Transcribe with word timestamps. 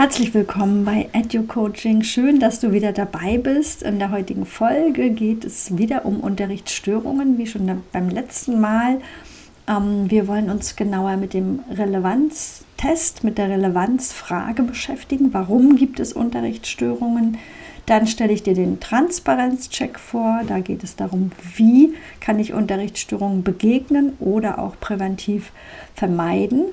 Herzlich 0.00 0.32
willkommen 0.32 0.86
bei 0.86 1.10
EduCoaching. 1.12 2.02
Schön, 2.04 2.40
dass 2.40 2.58
du 2.58 2.72
wieder 2.72 2.90
dabei 2.92 3.36
bist. 3.36 3.82
In 3.82 3.98
der 3.98 4.10
heutigen 4.10 4.46
Folge 4.46 5.10
geht 5.10 5.44
es 5.44 5.76
wieder 5.76 6.06
um 6.06 6.20
Unterrichtsstörungen, 6.20 7.36
wie 7.36 7.46
schon 7.46 7.82
beim 7.92 8.08
letzten 8.08 8.62
Mal. 8.62 9.02
Ähm, 9.68 10.10
wir 10.10 10.26
wollen 10.26 10.48
uns 10.48 10.74
genauer 10.74 11.18
mit 11.18 11.34
dem 11.34 11.60
Relevanztest, 11.70 13.24
mit 13.24 13.36
der 13.36 13.50
Relevanzfrage 13.50 14.62
beschäftigen. 14.62 15.34
Warum 15.34 15.76
gibt 15.76 16.00
es 16.00 16.14
Unterrichtsstörungen? 16.14 17.36
Dann 17.84 18.06
stelle 18.06 18.32
ich 18.32 18.42
dir 18.42 18.54
den 18.54 18.80
Transparenzcheck 18.80 19.98
vor. 19.98 20.40
Da 20.48 20.60
geht 20.60 20.82
es 20.82 20.96
darum, 20.96 21.30
wie 21.56 21.92
kann 22.20 22.38
ich 22.38 22.54
Unterrichtsstörungen 22.54 23.42
begegnen 23.42 24.14
oder 24.18 24.60
auch 24.60 24.80
präventiv 24.80 25.52
vermeiden. 25.94 26.68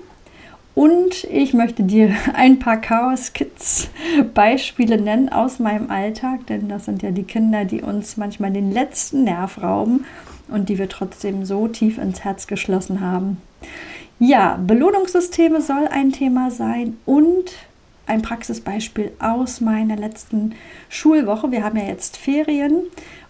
Und 0.78 1.24
ich 1.24 1.56
möchte 1.56 1.82
dir 1.82 2.16
ein 2.36 2.60
paar 2.60 2.78
Chaos-Kids-Beispiele 2.78 5.02
nennen 5.02 5.30
aus 5.30 5.58
meinem 5.58 5.90
Alltag, 5.90 6.46
denn 6.46 6.70
das 6.70 6.86
sind 6.86 7.02
ja 7.02 7.10
die 7.10 7.24
Kinder, 7.24 7.66
die 7.66 7.82
uns 7.82 8.16
manchmal 8.16 8.52
den 8.52 8.72
letzten 8.72 9.24
Nerv 9.24 9.64
rauben 9.64 10.06
und 10.50 10.70
die 10.70 10.78
wir 10.78 10.88
trotzdem 10.88 11.46
so 11.46 11.68
tief 11.68 11.98
ins 11.98 12.24
Herz 12.24 12.46
geschlossen 12.46 13.02
haben. 13.02 13.42
Ja, 14.20 14.60
Belohnungssysteme 14.68 15.62
soll 15.62 15.88
ein 15.88 16.12
Thema 16.12 16.52
sein 16.52 16.98
und 17.08 17.54
ein 18.06 18.22
Praxisbeispiel 18.22 19.14
aus 19.18 19.62
meiner 19.62 19.96
letzten 19.96 20.54
Schulwoche. 20.90 21.52
Wir 21.52 21.64
haben 21.64 21.78
ja 21.78 21.86
jetzt 21.86 22.18
Ferien 22.18 22.84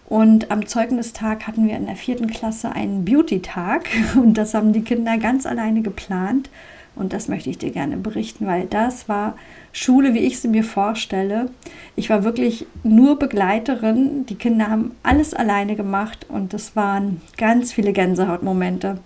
und 0.06 0.50
am 0.50 0.66
Zeugnistag 0.66 1.46
hatten 1.46 1.66
wir 1.66 1.78
in 1.78 1.86
der 1.86 1.96
vierten 1.96 2.26
Klasse 2.26 2.72
einen 2.72 3.06
Beauty-Tag 3.06 3.88
und 4.16 4.36
das 4.36 4.52
haben 4.52 4.74
die 4.74 4.82
Kinder 4.82 5.16
ganz 5.16 5.46
alleine 5.46 5.80
geplant. 5.80 6.50
Und 6.98 7.12
das 7.12 7.28
möchte 7.28 7.48
ich 7.48 7.58
dir 7.58 7.70
gerne 7.70 7.96
berichten, 7.96 8.46
weil 8.46 8.66
das 8.66 9.08
war 9.08 9.36
Schule, 9.70 10.14
wie 10.14 10.26
ich 10.26 10.40
sie 10.40 10.48
mir 10.48 10.64
vorstelle. 10.64 11.48
Ich 11.94 12.10
war 12.10 12.24
wirklich 12.24 12.66
nur 12.82 13.20
Begleiterin. 13.20 14.26
Die 14.26 14.34
Kinder 14.34 14.68
haben 14.68 14.96
alles 15.04 15.32
alleine 15.32 15.76
gemacht 15.76 16.26
und 16.28 16.52
das 16.52 16.74
waren 16.74 17.20
ganz 17.36 17.72
viele 17.72 17.92
Gänsehautmomente. 17.92 18.98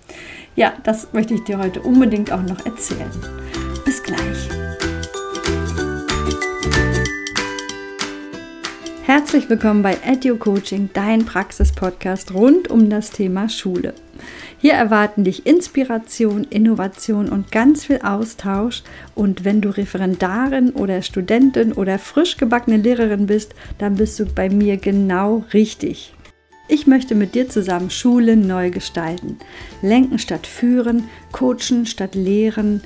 Ja, 0.56 0.72
das 0.84 1.12
möchte 1.12 1.34
ich 1.34 1.44
dir 1.44 1.58
heute 1.58 1.82
unbedingt 1.82 2.32
auch 2.32 2.42
noch 2.42 2.64
erzählen. 2.64 3.10
Bis 3.84 4.02
gleich. 4.02 4.48
Herzlich 9.04 9.50
willkommen 9.50 9.82
bei 9.82 9.98
Edu 10.06 10.36
Coaching, 10.38 10.88
dein 10.94 11.26
Praxis-Podcast 11.26 12.32
rund 12.32 12.70
um 12.70 12.88
das 12.88 13.10
Thema 13.10 13.50
Schule. 13.50 13.92
Hier 14.58 14.74
erwarten 14.74 15.24
dich 15.24 15.46
Inspiration, 15.46 16.44
Innovation 16.44 17.28
und 17.28 17.50
ganz 17.50 17.86
viel 17.86 18.00
Austausch. 18.02 18.82
Und 19.14 19.44
wenn 19.44 19.60
du 19.60 19.70
Referendarin 19.70 20.70
oder 20.70 21.02
Studentin 21.02 21.72
oder 21.72 21.98
frisch 21.98 22.36
gebackene 22.36 22.76
Lehrerin 22.76 23.26
bist, 23.26 23.54
dann 23.78 23.96
bist 23.96 24.18
du 24.20 24.26
bei 24.26 24.48
mir 24.48 24.76
genau 24.76 25.44
richtig. 25.52 26.14
Ich 26.68 26.86
möchte 26.86 27.14
mit 27.14 27.34
dir 27.34 27.48
zusammen 27.48 27.90
Schulen 27.90 28.46
neu 28.46 28.70
gestalten. 28.70 29.38
Lenken 29.82 30.18
statt 30.18 30.46
führen, 30.46 31.04
coachen 31.32 31.86
statt 31.86 32.14
lehren 32.14 32.82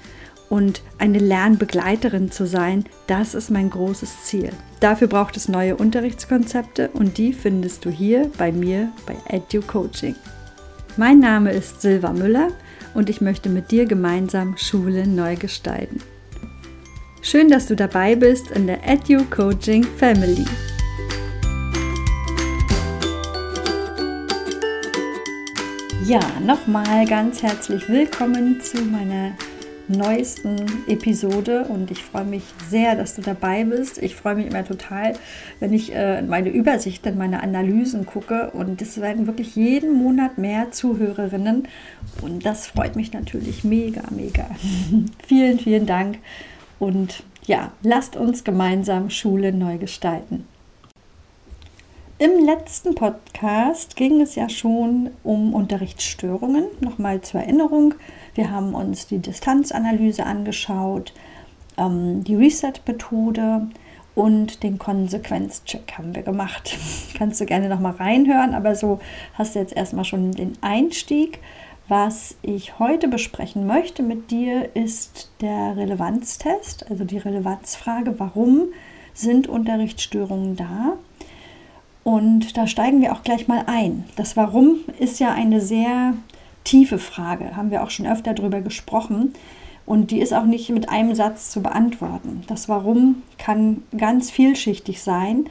und 0.49 0.83
eine 0.99 1.19
Lernbegleiterin 1.19 2.31
zu 2.31 2.47
sein, 2.47 2.85
das 3.07 3.35
ist 3.35 3.51
mein 3.51 3.71
großes 3.71 4.25
Ziel. 4.25 4.51
Dafür 4.81 5.09
braucht 5.09 5.37
es 5.37 5.49
neue 5.49 5.77
Unterrichtskonzepte 5.77 6.91
und 6.93 7.19
die 7.19 7.33
findest 7.33 7.85
du 7.85 7.91
hier 7.91 8.31
bei 8.39 8.53
mir 8.53 8.91
bei 9.07 9.17
Edu 9.29 9.61
Coaching. 9.61 10.15
Mein 10.99 11.19
Name 11.19 11.53
ist 11.53 11.83
Silva 11.83 12.15
Müller 12.15 12.49
und 12.95 13.11
ich 13.11 13.21
möchte 13.21 13.51
mit 13.51 13.71
dir 13.71 13.85
gemeinsam 13.85 14.57
Schule 14.57 15.07
neu 15.07 15.37
gestalten. 15.37 16.01
Schön, 17.21 17.51
dass 17.51 17.67
du 17.67 17.77
dabei 17.77 18.17
bist 18.17 18.51
in 18.53 18.67
der 18.67 18.79
Edu 18.83 19.25
Coaching 19.29 19.85
Family. 19.85 20.47
Ja, 26.07 26.21
nochmal 26.43 27.05
ganz 27.05 27.43
herzlich 27.43 27.87
willkommen 27.91 28.63
zu 28.63 28.81
meiner 28.81 29.33
neuesten 29.89 30.57
Episode 30.89 31.67
und 31.69 31.91
ich 31.91 32.03
freue 32.03 32.25
mich 32.25 32.43
sehr, 32.69 32.97
dass 32.97 33.15
du 33.15 33.23
dabei 33.23 33.65
bist. 33.65 33.99
Ich 34.03 34.17
freue 34.17 34.35
mich 34.35 34.47
immer 34.47 34.65
total, 34.65 35.15
wenn 35.61 35.73
ich 35.73 35.95
äh, 35.95 36.23
meine 36.23 36.51
Übersicht 36.51 37.07
in 37.07 37.19
meine 37.19 37.43
Analysen 37.43 38.07
gucke 38.07 38.51
und 38.51 38.83
es 38.83 39.01
werden 39.01 39.27
wirklich 39.27 39.57
jeden 39.57 39.95
Monat 39.95 40.39
mehr 40.39 40.73
Zuhörerinnen 40.73 41.69
und 42.23 42.45
das 42.45 42.67
freut 42.67 42.97
mich 42.97 43.13
natürlich 43.13 43.65
mega, 43.65 44.03
mega. 44.11 44.47
vielen, 45.27 45.59
vielen 45.59 45.87
Dank 45.87 46.19
und 46.79 47.23
ja, 47.45 47.73
lasst 47.83 48.17
uns 48.17 48.45
gemeinsam 48.45 49.11
Schule 49.11 49.53
neu 49.53 49.79
gestalten. 49.79 50.47
Im 52.19 52.47
letzten 52.47 52.95
Podcast 52.95 53.95
ging 53.95 54.23
es 54.23 54.37
ja 54.37 54.49
schon 54.49 55.11
um 55.23 55.53
Unterrichtsstörungen. 55.53 56.65
Nochmal 56.81 57.21
zur 57.21 57.43
Erinnerung. 57.43 57.95
Wir 58.37 58.51
haben 58.51 58.75
uns 58.75 59.07
die 59.07 59.19
Distanzanalyse 59.19 60.27
angeschaut, 60.27 61.15
ähm, 61.79 62.23
die 62.23 62.35
Reset-Methode 62.35 63.67
und 64.15 64.63
den 64.63 64.79
Konsequenzcheck 64.79 65.95
haben 65.97 66.15
wir 66.15 66.23
gemacht. 66.23 66.77
Kannst 67.15 67.41
du 67.41 67.47
gerne 67.47 67.71
nochmal 67.71 67.93
reinhören, 67.93 68.55
aber 68.55 68.75
so 68.75 69.01
hast 69.35 69.55
du 69.55 69.59
jetzt 69.59 69.75
erstmal 69.75 70.05
schon 70.05 70.33
den 70.33 70.53
Einstieg. 70.61 71.39
Was 71.89 72.37
ich 72.43 72.79
heute 72.79 73.09
besprechen 73.09 73.67
möchte 73.67 74.03
mit 74.03 74.31
dir 74.31 74.75
ist 74.75 75.31
der 75.41 75.77
Relevanztest, 75.77 76.91
also 76.91 77.05
die 77.05 77.19
Relevanzfrage, 77.19 78.19
warum 78.19 78.65
sind 79.15 79.47
Unterrichtsstörungen 79.49 80.57
da? 80.57 80.95
Und 82.05 82.57
da 82.57 82.67
steigen 82.67 83.01
wir 83.01 83.13
auch 83.13 83.23
gleich 83.23 83.49
mal 83.49 83.65
ein. 83.67 84.05
Das 84.17 84.37
Warum 84.37 84.81
ist 84.99 85.21
ja 85.21 85.33
eine 85.33 85.61
sehr 85.61 86.15
tiefe 86.67 86.99
Frage, 86.99 87.57
haben 87.57 87.71
wir 87.71 87.83
auch 87.83 87.91
schon 87.91 88.07
öfter 88.07 88.35
darüber 88.35 88.61
gesprochen. 88.61 89.33
Und 89.87 90.11
die 90.11 90.21
ist 90.21 90.35
auch 90.35 90.45
nicht 90.45 90.69
mit 90.71 90.89
einem 90.89 91.15
Satz 91.15 91.51
zu 91.51 91.63
beantworten. 91.63 92.43
Das 92.49 92.69
Warum 92.69 93.23
kann 93.39 93.85
ganz 93.97 94.31
vielschichtig 94.31 95.01
sein 95.01 95.47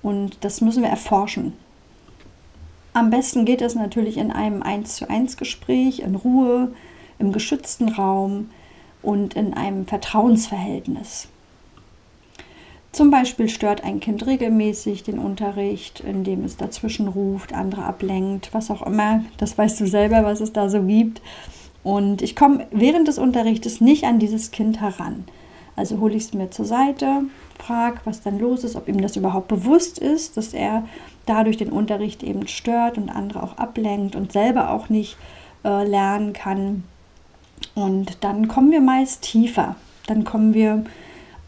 und 0.00 0.38
das 0.42 0.60
müssen 0.60 0.82
wir 0.82 0.90
erforschen. 0.90 1.54
Am 2.92 3.10
besten 3.10 3.44
geht 3.44 3.60
es 3.60 3.74
natürlich 3.74 4.16
in 4.16 4.30
einem 4.30 4.62
1 4.62 4.94
zu 4.94 5.10
1 5.10 5.36
Gespräch, 5.36 5.98
in 5.98 6.14
Ruhe, 6.14 6.72
im 7.18 7.32
geschützten 7.32 7.88
Raum 7.88 8.50
und 9.02 9.34
in 9.34 9.54
einem 9.54 9.86
Vertrauensverhältnis. 9.86 11.28
Zum 12.94 13.10
Beispiel 13.10 13.48
stört 13.48 13.82
ein 13.82 13.98
Kind 13.98 14.24
regelmäßig 14.24 15.02
den 15.02 15.18
Unterricht, 15.18 15.98
indem 15.98 16.44
es 16.44 16.56
dazwischen 16.56 17.08
ruft, 17.08 17.52
andere 17.52 17.84
ablenkt, 17.84 18.50
was 18.52 18.70
auch 18.70 18.82
immer. 18.82 19.24
Das 19.36 19.58
weißt 19.58 19.80
du 19.80 19.88
selber, 19.88 20.22
was 20.22 20.40
es 20.40 20.52
da 20.52 20.68
so 20.68 20.80
gibt. 20.80 21.20
Und 21.82 22.22
ich 22.22 22.36
komme 22.36 22.68
während 22.70 23.08
des 23.08 23.18
Unterrichtes 23.18 23.80
nicht 23.80 24.04
an 24.04 24.20
dieses 24.20 24.52
Kind 24.52 24.80
heran. 24.80 25.24
Also 25.74 25.98
hole 25.98 26.14
ich 26.14 26.26
es 26.26 26.34
mir 26.34 26.52
zur 26.52 26.66
Seite, 26.66 27.22
frage, 27.58 27.98
was 28.04 28.22
dann 28.22 28.38
los 28.38 28.62
ist, 28.62 28.76
ob 28.76 28.86
ihm 28.86 29.00
das 29.00 29.16
überhaupt 29.16 29.48
bewusst 29.48 29.98
ist, 29.98 30.36
dass 30.36 30.54
er 30.54 30.84
dadurch 31.26 31.56
den 31.56 31.70
Unterricht 31.70 32.22
eben 32.22 32.46
stört 32.46 32.96
und 32.96 33.08
andere 33.08 33.42
auch 33.42 33.58
ablenkt 33.58 34.14
und 34.14 34.30
selber 34.30 34.70
auch 34.70 34.88
nicht 34.88 35.16
äh, 35.64 35.84
lernen 35.84 36.32
kann. 36.32 36.84
Und 37.74 38.18
dann 38.22 38.46
kommen 38.46 38.70
wir 38.70 38.80
meist 38.80 39.22
tiefer. 39.22 39.74
Dann 40.06 40.22
kommen 40.22 40.54
wir 40.54 40.84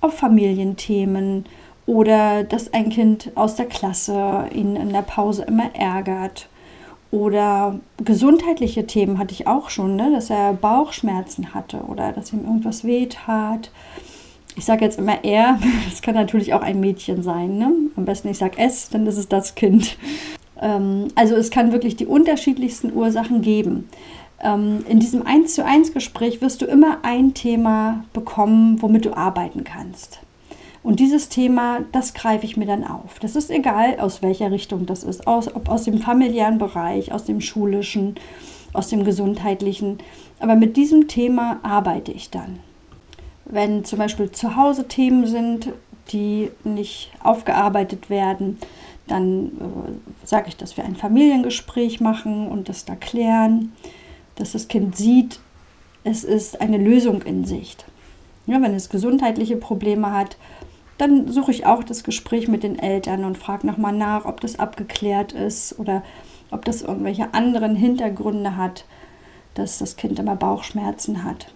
auf 0.06 0.14
Familienthemen 0.14 1.44
oder 1.86 2.44
dass 2.44 2.72
ein 2.72 2.90
Kind 2.90 3.30
aus 3.34 3.56
der 3.56 3.66
Klasse 3.66 4.46
ihn 4.52 4.76
in 4.76 4.92
der 4.92 5.02
Pause 5.02 5.44
immer 5.44 5.74
ärgert. 5.74 6.48
Oder 7.12 7.78
gesundheitliche 8.04 8.86
Themen 8.86 9.18
hatte 9.18 9.32
ich 9.32 9.46
auch 9.46 9.70
schon, 9.70 9.94
ne? 9.96 10.10
dass 10.12 10.28
er 10.28 10.52
Bauchschmerzen 10.52 11.54
hatte 11.54 11.78
oder 11.88 12.12
dass 12.12 12.32
ihm 12.32 12.44
irgendwas 12.44 12.84
wehtat. 12.84 13.70
Ich 14.56 14.64
sage 14.64 14.84
jetzt 14.84 14.98
immer 14.98 15.22
er, 15.24 15.58
das 15.88 16.02
kann 16.02 16.14
natürlich 16.14 16.52
auch 16.54 16.62
ein 16.62 16.80
Mädchen 16.80 17.22
sein. 17.22 17.58
Ne? 17.58 17.72
Am 17.96 18.04
besten 18.04 18.28
ich 18.28 18.38
sage 18.38 18.56
es, 18.58 18.90
dann 18.90 19.06
ist 19.06 19.18
es 19.18 19.28
das 19.28 19.54
Kind. 19.54 19.96
Ähm, 20.60 21.08
also 21.14 21.36
es 21.36 21.50
kann 21.50 21.72
wirklich 21.72 21.96
die 21.96 22.06
unterschiedlichsten 22.06 22.92
Ursachen 22.92 23.40
geben. 23.40 23.88
Ähm, 24.42 24.84
in 24.88 25.00
diesem 25.00 25.26
1 25.26 25.54
zu 25.54 25.64
1 25.64 25.92
Gespräch 25.92 26.40
wirst 26.40 26.62
du 26.62 26.66
immer 26.66 26.98
ein 27.02 27.34
Thema 27.34 28.04
bekommen, 28.12 28.80
womit 28.82 29.06
du 29.06 29.16
arbeiten 29.16 29.64
kannst. 29.64 30.20
Und 30.82 31.00
dieses 31.00 31.28
Thema, 31.28 31.80
das 31.90 32.14
greife 32.14 32.44
ich 32.44 32.56
mir 32.56 32.66
dann 32.66 32.84
auf. 32.84 33.18
Das 33.20 33.34
ist 33.34 33.50
egal, 33.50 33.98
aus 33.98 34.22
welcher 34.22 34.52
Richtung 34.52 34.86
das 34.86 35.02
ist, 35.02 35.26
aus, 35.26 35.52
ob 35.52 35.68
aus 35.68 35.84
dem 35.84 35.98
familiären 35.98 36.58
Bereich, 36.58 37.12
aus 37.12 37.24
dem 37.24 37.40
schulischen, 37.40 38.14
aus 38.72 38.88
dem 38.88 39.04
gesundheitlichen. 39.04 39.98
Aber 40.38 40.54
mit 40.54 40.76
diesem 40.76 41.08
Thema 41.08 41.58
arbeite 41.64 42.12
ich 42.12 42.30
dann. 42.30 42.60
Wenn 43.46 43.84
zum 43.84 43.98
Beispiel 43.98 44.30
zu 44.30 44.54
Hause 44.54 44.86
Themen 44.86 45.26
sind, 45.26 45.72
die 46.12 46.50
nicht 46.62 47.10
aufgearbeitet 47.20 48.08
werden, 48.10 48.58
dann 49.08 49.46
äh, 49.46 50.26
sage 50.26 50.48
ich, 50.48 50.56
dass 50.56 50.76
wir 50.76 50.84
ein 50.84 50.94
Familiengespräch 50.94 52.00
machen 52.00 52.46
und 52.46 52.68
das 52.68 52.84
da 52.84 52.94
klären 52.94 53.72
dass 54.36 54.52
das 54.52 54.68
Kind 54.68 54.96
sieht, 54.96 55.40
es 56.04 56.24
ist 56.24 56.60
eine 56.60 56.78
Lösung 56.78 57.22
in 57.22 57.44
Sicht. 57.44 57.84
Ja, 58.46 58.62
wenn 58.62 58.74
es 58.74 58.88
gesundheitliche 58.88 59.56
Probleme 59.56 60.12
hat, 60.12 60.36
dann 60.98 61.28
suche 61.28 61.50
ich 61.50 61.66
auch 61.66 61.82
das 61.82 62.04
Gespräch 62.04 62.48
mit 62.48 62.62
den 62.62 62.78
Eltern 62.78 63.24
und 63.24 63.36
frage 63.36 63.66
nochmal 63.66 63.92
nach, 63.92 64.24
ob 64.24 64.40
das 64.40 64.58
abgeklärt 64.58 65.32
ist 65.32 65.78
oder 65.78 66.02
ob 66.50 66.64
das 66.64 66.82
irgendwelche 66.82 67.34
anderen 67.34 67.74
Hintergründe 67.74 68.56
hat, 68.56 68.84
dass 69.54 69.78
das 69.78 69.96
Kind 69.96 70.18
immer 70.18 70.36
Bauchschmerzen 70.36 71.24
hat. 71.24 71.52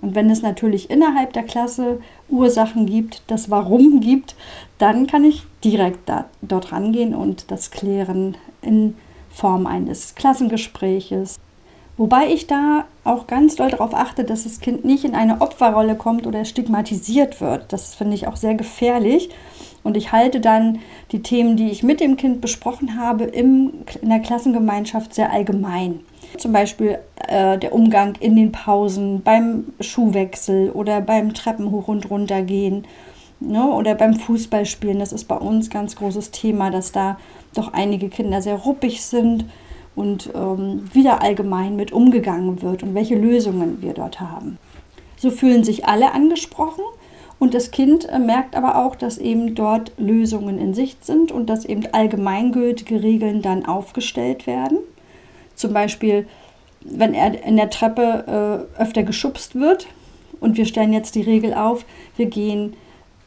Und 0.00 0.14
wenn 0.14 0.28
es 0.28 0.42
natürlich 0.42 0.90
innerhalb 0.90 1.32
der 1.32 1.44
Klasse 1.44 2.00
Ursachen 2.28 2.86
gibt, 2.86 3.22
das 3.26 3.50
Warum 3.50 4.00
gibt, 4.00 4.34
dann 4.78 5.06
kann 5.06 5.24
ich 5.24 5.44
direkt 5.62 6.08
da, 6.08 6.26
dort 6.42 6.72
rangehen 6.72 7.14
und 7.14 7.50
das 7.50 7.70
klären 7.70 8.36
in 8.60 8.96
Form 9.30 9.66
eines 9.66 10.14
Klassengespräches. 10.14 11.38
Wobei 11.96 12.26
ich 12.26 12.46
da 12.46 12.86
auch 13.04 13.26
ganz 13.26 13.54
doll 13.56 13.70
darauf 13.70 13.94
achte, 13.94 14.24
dass 14.24 14.44
das 14.44 14.60
Kind 14.60 14.84
nicht 14.84 15.04
in 15.04 15.14
eine 15.14 15.40
Opferrolle 15.40 15.94
kommt 15.94 16.26
oder 16.26 16.44
stigmatisiert 16.44 17.40
wird. 17.40 17.72
Das 17.72 17.94
finde 17.94 18.14
ich 18.14 18.26
auch 18.26 18.36
sehr 18.36 18.54
gefährlich. 18.54 19.30
Und 19.84 19.96
ich 19.96 20.12
halte 20.12 20.40
dann 20.40 20.80
die 21.12 21.22
Themen, 21.22 21.56
die 21.56 21.70
ich 21.70 21.82
mit 21.82 22.00
dem 22.00 22.16
Kind 22.16 22.40
besprochen 22.40 22.98
habe, 22.98 23.24
im, 23.24 23.84
in 24.00 24.08
der 24.08 24.20
Klassengemeinschaft 24.20 25.14
sehr 25.14 25.30
allgemein. 25.30 26.00
Zum 26.38 26.52
Beispiel 26.52 26.98
äh, 27.28 27.58
der 27.58 27.72
Umgang 27.72 28.14
in 28.18 28.34
den 28.34 28.50
Pausen, 28.50 29.22
beim 29.22 29.66
Schuhwechsel 29.78 30.70
oder 30.70 31.00
beim 31.00 31.34
Treppen 31.34 31.70
hoch 31.70 31.86
und 31.86 32.10
runter 32.10 32.42
gehen 32.42 32.86
ne? 33.40 33.64
oder 33.66 33.94
beim 33.94 34.14
Fußballspielen. 34.14 34.98
Das 34.98 35.12
ist 35.12 35.24
bei 35.24 35.36
uns 35.36 35.70
ganz 35.70 35.94
großes 35.96 36.32
Thema, 36.32 36.70
dass 36.70 36.90
da 36.90 37.18
doch 37.54 37.72
einige 37.72 38.08
Kinder 38.08 38.42
sehr 38.42 38.56
ruppig 38.56 39.02
sind 39.02 39.44
und 39.96 40.30
ähm, 40.34 40.82
wieder 40.92 41.22
allgemein 41.22 41.76
mit 41.76 41.92
umgegangen 41.92 42.62
wird 42.62 42.82
und 42.82 42.94
welche 42.94 43.16
Lösungen 43.16 43.80
wir 43.80 43.94
dort 43.94 44.20
haben. 44.20 44.58
So 45.16 45.30
fühlen 45.30 45.64
sich 45.64 45.86
alle 45.86 46.12
angesprochen 46.12 46.84
und 47.38 47.54
das 47.54 47.70
Kind 47.70 48.08
äh, 48.08 48.18
merkt 48.18 48.56
aber 48.56 48.84
auch, 48.84 48.96
dass 48.96 49.18
eben 49.18 49.54
dort 49.54 49.92
Lösungen 49.98 50.58
in 50.58 50.74
Sicht 50.74 51.04
sind 51.04 51.32
und 51.32 51.46
dass 51.48 51.64
eben 51.64 51.84
allgemeingültige 51.92 53.02
Regeln 53.02 53.42
dann 53.42 53.64
aufgestellt 53.66 54.46
werden. 54.46 54.78
Zum 55.54 55.72
Beispiel, 55.72 56.26
wenn 56.80 57.14
er 57.14 57.44
in 57.44 57.56
der 57.56 57.70
Treppe 57.70 58.66
äh, 58.78 58.80
öfter 58.80 59.02
geschubst 59.02 59.54
wird 59.54 59.86
und 60.40 60.56
wir 60.56 60.66
stellen 60.66 60.92
jetzt 60.92 61.14
die 61.14 61.22
Regel 61.22 61.54
auf, 61.54 61.84
wir 62.16 62.26
gehen 62.26 62.74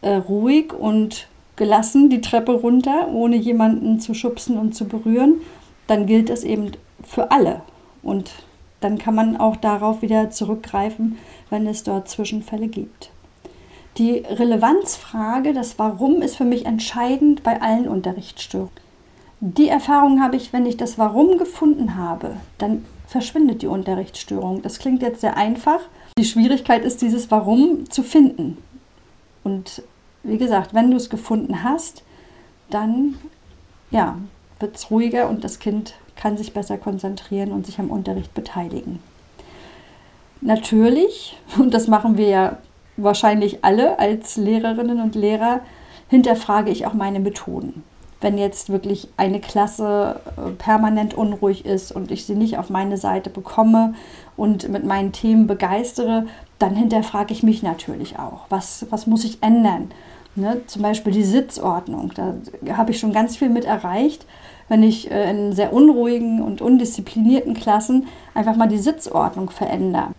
äh, 0.01 0.15
ruhig 0.15 0.73
und 0.73 1.27
gelassen 1.55 2.09
die 2.09 2.21
Treppe 2.21 2.53
runter, 2.53 3.09
ohne 3.11 3.35
jemanden 3.35 3.99
zu 3.99 4.13
schubsen 4.13 4.57
und 4.57 4.75
zu 4.75 4.85
berühren, 4.85 5.41
dann 5.87 6.05
gilt 6.05 6.29
es 6.29 6.43
eben 6.43 6.71
für 7.03 7.31
alle. 7.31 7.61
Und 8.03 8.31
dann 8.79 8.97
kann 8.97 9.15
man 9.15 9.37
auch 9.37 9.55
darauf 9.55 10.01
wieder 10.01 10.29
zurückgreifen, 10.29 11.17
wenn 11.49 11.65
es 11.67 11.83
dort 11.83 12.09
Zwischenfälle 12.09 12.67
gibt. 12.67 13.09
Die 13.97 14.17
Relevanzfrage, 14.17 15.53
das 15.53 15.79
Warum, 15.79 16.21
ist 16.21 16.35
für 16.35 16.45
mich 16.45 16.65
entscheidend 16.65 17.41
bei 17.41 17.61
allen 17.61 17.87
Unterrichtsstörungen. 17.87 18.71
Die 19.39 19.69
Erfahrung 19.69 20.21
habe 20.21 20.35
ich, 20.35 20.53
wenn 20.53 20.65
ich 20.65 20.77
das 20.77 20.97
Warum 20.97 21.37
gefunden 21.37 21.95
habe, 21.95 22.37
dann 22.57 22.85
verschwindet 23.07 23.61
die 23.61 23.67
Unterrichtsstörung. 23.67 24.61
Das 24.61 24.79
klingt 24.79 25.01
jetzt 25.01 25.21
sehr 25.21 25.37
einfach. 25.37 25.79
Die 26.17 26.25
Schwierigkeit 26.25 26.83
ist, 26.83 27.01
dieses 27.01 27.31
Warum 27.31 27.89
zu 27.89 28.03
finden. 28.03 28.57
Und 29.43 29.83
wie 30.23 30.37
gesagt, 30.37 30.73
wenn 30.73 30.91
du 30.91 30.97
es 30.97 31.09
gefunden 31.09 31.63
hast, 31.63 32.03
dann 32.69 33.15
ja, 33.91 34.17
wird 34.59 34.75
es 34.75 34.91
ruhiger 34.91 35.29
und 35.29 35.43
das 35.43 35.59
Kind 35.59 35.93
kann 36.15 36.37
sich 36.37 36.53
besser 36.53 36.77
konzentrieren 36.77 37.51
und 37.51 37.65
sich 37.65 37.79
am 37.79 37.89
Unterricht 37.89 38.33
beteiligen. 38.33 38.99
Natürlich, 40.41 41.37
und 41.57 41.73
das 41.73 41.87
machen 41.87 42.17
wir 42.17 42.27
ja 42.27 42.57
wahrscheinlich 42.95 43.63
alle 43.63 43.99
als 43.99 44.37
Lehrerinnen 44.37 45.01
und 45.01 45.15
Lehrer, 45.15 45.61
hinterfrage 46.09 46.71
ich 46.71 46.85
auch 46.85 46.93
meine 46.93 47.19
Methoden 47.19 47.83
wenn 48.21 48.37
jetzt 48.37 48.69
wirklich 48.69 49.09
eine 49.17 49.39
Klasse 49.39 50.19
äh, 50.37 50.51
permanent 50.51 51.13
unruhig 51.13 51.65
ist 51.65 51.91
und 51.91 52.11
ich 52.11 52.25
sie 52.25 52.35
nicht 52.35 52.57
auf 52.57 52.69
meine 52.69 52.97
Seite 52.97 53.29
bekomme 53.29 53.93
und 54.35 54.69
mit 54.69 54.85
meinen 54.85 55.11
Themen 55.11 55.47
begeistere, 55.47 56.25
dann 56.59 56.75
hinterfrage 56.75 57.33
ich 57.33 57.43
mich 57.43 57.61
natürlich 57.61 58.17
auch. 58.17 58.45
Was, 58.49 58.87
was 58.89 59.05
muss 59.05 59.23
ich 59.23 59.43
ändern? 59.43 59.91
Ne? 60.37 60.61
Zum 60.67 60.83
Beispiel 60.83 61.11
die 61.11 61.23
Sitzordnung. 61.23 62.13
Da 62.15 62.35
habe 62.77 62.91
ich 62.91 62.99
schon 62.99 63.11
ganz 63.11 63.35
viel 63.35 63.49
mit 63.49 63.65
erreicht, 63.65 64.25
wenn 64.69 64.83
ich 64.83 65.09
äh, 65.11 65.29
in 65.29 65.53
sehr 65.53 65.73
unruhigen 65.73 66.41
und 66.41 66.61
undisziplinierten 66.61 67.55
Klassen 67.55 68.07
einfach 68.33 68.55
mal 68.55 68.67
die 68.67 68.77
Sitzordnung 68.77 69.49
verändere. 69.49 70.09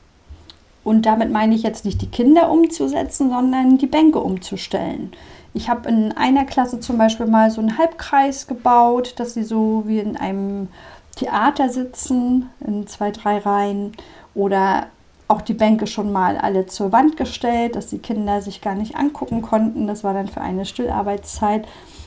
Und 0.85 1.07
damit 1.07 1.31
meine 1.31 1.55
ich 1.55 1.63
jetzt 1.63 1.85
nicht 1.85 2.03
die 2.03 2.11
Kinder 2.11 2.51
umzusetzen, 2.51 3.31
sondern 3.31 3.79
die 3.79 3.87
Bänke 3.87 4.19
umzustellen. 4.21 5.13
Ich 5.55 5.69
habe 5.69 5.89
in 5.89 6.13
einer 6.13 6.45
Klasse 6.45 6.81
zum 6.81 6.99
Beispiel 6.99 7.27
mal 7.27 7.51
so 7.51 7.61
einen 7.61 7.79
Halbkreis 7.79 8.47
gebaut, 8.47 9.15
dass 9.17 9.35
sie 9.35 9.45
so 9.45 9.85
wie 9.87 9.99
in 9.99 10.17
einem 10.17 10.69
Theater 11.17 11.69
sitzen, 11.69 12.49
in 12.61 12.87
zwei, 12.87 13.11
drei 13.11 13.39
Reihen. 13.39 13.93
Oder 14.35 14.87
auch 15.29 15.43
die 15.43 15.55
Bänke 15.55 15.87
schon 15.87 16.11
mal 16.11 16.37
alle 16.37 16.67
zur 16.67 16.91
Wand 16.93 17.17
gestellt, 17.17 17.77
dass 17.77 17.89
die 17.89 17.99
Kinder 17.99 18.43
sich 18.43 18.61
gar 18.61 18.75
nicht 18.75 18.97
angucken 18.97 19.43
konnten. 19.43 19.87
Das 19.87 20.03
war 20.03 20.15
dann 20.15 20.29
für 20.29 20.41
eine 20.41 20.65
Stillarbeitszeit. 20.65 21.67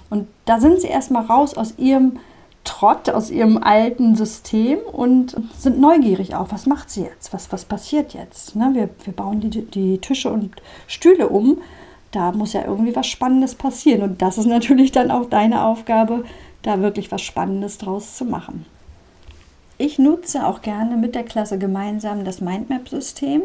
Und 0.09 0.27
da 0.45 0.59
sind 0.59 0.81
sie 0.81 0.87
erstmal 0.87 1.25
raus 1.25 1.53
aus 1.53 1.75
ihrem 1.77 2.19
Trott, 2.63 3.09
aus 3.09 3.31
ihrem 3.31 3.57
alten 3.57 4.15
System 4.15 4.79
und 4.91 5.35
sind 5.57 5.79
neugierig 5.79 6.35
auch. 6.35 6.47
Was 6.49 6.65
macht 6.65 6.89
sie 6.89 7.03
jetzt? 7.03 7.33
Was, 7.33 7.51
was 7.51 7.65
passiert 7.65 8.13
jetzt? 8.13 8.55
Ne? 8.55 8.71
Wir, 8.73 8.89
wir 9.03 9.13
bauen 9.13 9.39
die, 9.39 9.65
die 9.65 9.99
Tische 9.99 10.31
und 10.31 10.61
Stühle 10.87 11.29
um 11.29 11.59
da 12.11 12.31
muss 12.33 12.53
ja 12.53 12.65
irgendwie 12.65 12.95
was 12.95 13.07
Spannendes 13.07 13.55
passieren. 13.55 14.01
Und 14.03 14.21
das 14.21 14.37
ist 14.37 14.45
natürlich 14.45 14.91
dann 14.91 15.11
auch 15.11 15.25
deine 15.25 15.63
Aufgabe, 15.65 16.23
da 16.61 16.81
wirklich 16.81 17.11
was 17.11 17.21
Spannendes 17.21 17.77
draus 17.77 18.15
zu 18.15 18.25
machen. 18.25 18.65
Ich 19.81 19.97
nutze 19.97 20.45
auch 20.45 20.61
gerne 20.61 20.95
mit 20.95 21.15
der 21.15 21.23
Klasse 21.23 21.57
gemeinsam 21.57 22.23
das 22.23 22.39
Mindmap-System, 22.39 23.41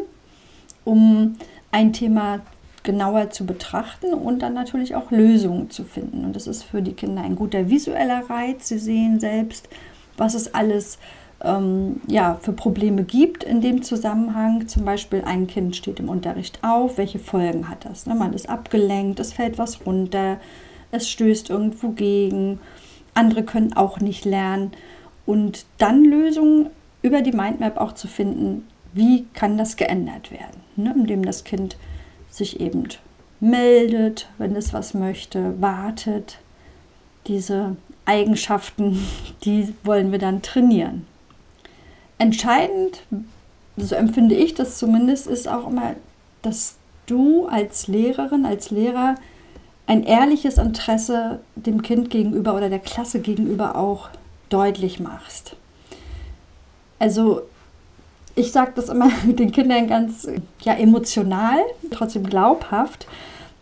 um 0.85 1.35
ein 1.71 1.93
Thema 1.93 2.41
genauer 2.83 3.31
zu 3.31 3.43
betrachten 3.43 4.13
und 4.13 4.43
dann 4.43 4.53
natürlich 4.53 4.93
auch 4.93 5.09
Lösungen 5.09 5.71
zu 5.71 5.83
finden. 5.83 6.25
Und 6.25 6.35
das 6.35 6.45
ist 6.45 6.61
für 6.61 6.83
die 6.83 6.93
Kinder 6.93 7.23
ein 7.23 7.35
guter 7.35 7.71
visueller 7.71 8.29
Reiz. 8.29 8.67
Sie 8.67 8.77
sehen 8.77 9.19
selbst, 9.19 9.67
was 10.15 10.35
es 10.35 10.53
alles 10.53 10.99
ähm, 11.43 12.01
ja, 12.05 12.37
für 12.39 12.53
Probleme 12.53 13.01
gibt 13.01 13.43
in 13.43 13.59
dem 13.59 13.81
Zusammenhang. 13.81 14.67
Zum 14.67 14.85
Beispiel 14.85 15.23
ein 15.25 15.47
Kind 15.47 15.75
steht 15.75 15.99
im 15.99 16.07
Unterricht 16.07 16.59
auf, 16.61 16.99
welche 16.99 17.17
Folgen 17.17 17.67
hat 17.67 17.83
das? 17.83 18.05
Ne? 18.05 18.13
Man 18.13 18.33
ist 18.33 18.47
abgelenkt, 18.47 19.19
es 19.19 19.33
fällt 19.33 19.57
was 19.57 19.87
runter, 19.87 20.37
es 20.91 21.09
stößt 21.09 21.49
irgendwo 21.49 21.89
gegen, 21.89 22.59
andere 23.15 23.41
können 23.41 23.73
auch 23.73 23.99
nicht 23.99 24.23
lernen. 24.23 24.73
Und 25.27 25.67
dann 25.77 26.03
Lösungen 26.03 26.71
über 27.03 27.21
die 27.21 27.31
Mindmap 27.31 27.77
auch 27.77 27.93
zu 27.93 28.07
finden, 28.07 28.67
wie 28.93 29.25
kann 29.33 29.59
das 29.59 29.75
geändert 29.75 30.31
werden, 30.31 30.61
ne? 30.75 30.95
indem 30.97 31.23
das 31.23 31.43
Kind 31.43 31.77
sich 32.31 32.59
eben 32.59 32.87
meldet, 33.39 34.27
wenn 34.39 34.55
es 34.55 34.73
was 34.73 34.95
möchte, 34.95 35.61
wartet. 35.61 36.39
Diese 37.27 37.75
Eigenschaften, 38.05 39.05
die 39.43 39.75
wollen 39.83 40.11
wir 40.11 40.19
dann 40.19 40.41
trainieren 40.41 41.05
entscheidend, 42.17 43.03
so 43.77 43.95
empfinde 43.95 44.35
ich 44.35 44.55
das 44.55 44.77
zumindest, 44.77 45.27
ist 45.27 45.47
auch 45.47 45.67
immer, 45.67 45.95
dass 46.41 46.77
du 47.05 47.45
als 47.47 47.87
Lehrerin, 47.87 48.45
als 48.45 48.71
Lehrer 48.71 49.15
ein 49.85 50.03
ehrliches 50.03 50.57
Interesse 50.57 51.39
dem 51.55 51.81
Kind 51.81 52.09
gegenüber 52.09 52.55
oder 52.55 52.69
der 52.69 52.79
Klasse 52.79 53.19
gegenüber 53.21 53.75
auch 53.75 54.09
deutlich 54.49 54.99
machst. 54.99 55.55
Also 56.99 57.41
ich 58.35 58.51
sage 58.51 58.71
das 58.75 58.89
immer 58.89 59.09
den 59.25 59.51
Kindern 59.51 59.87
ganz 59.87 60.27
ja, 60.61 60.73
emotional, 60.73 61.59
trotzdem 61.91 62.23
glaubhaft, 62.23 63.07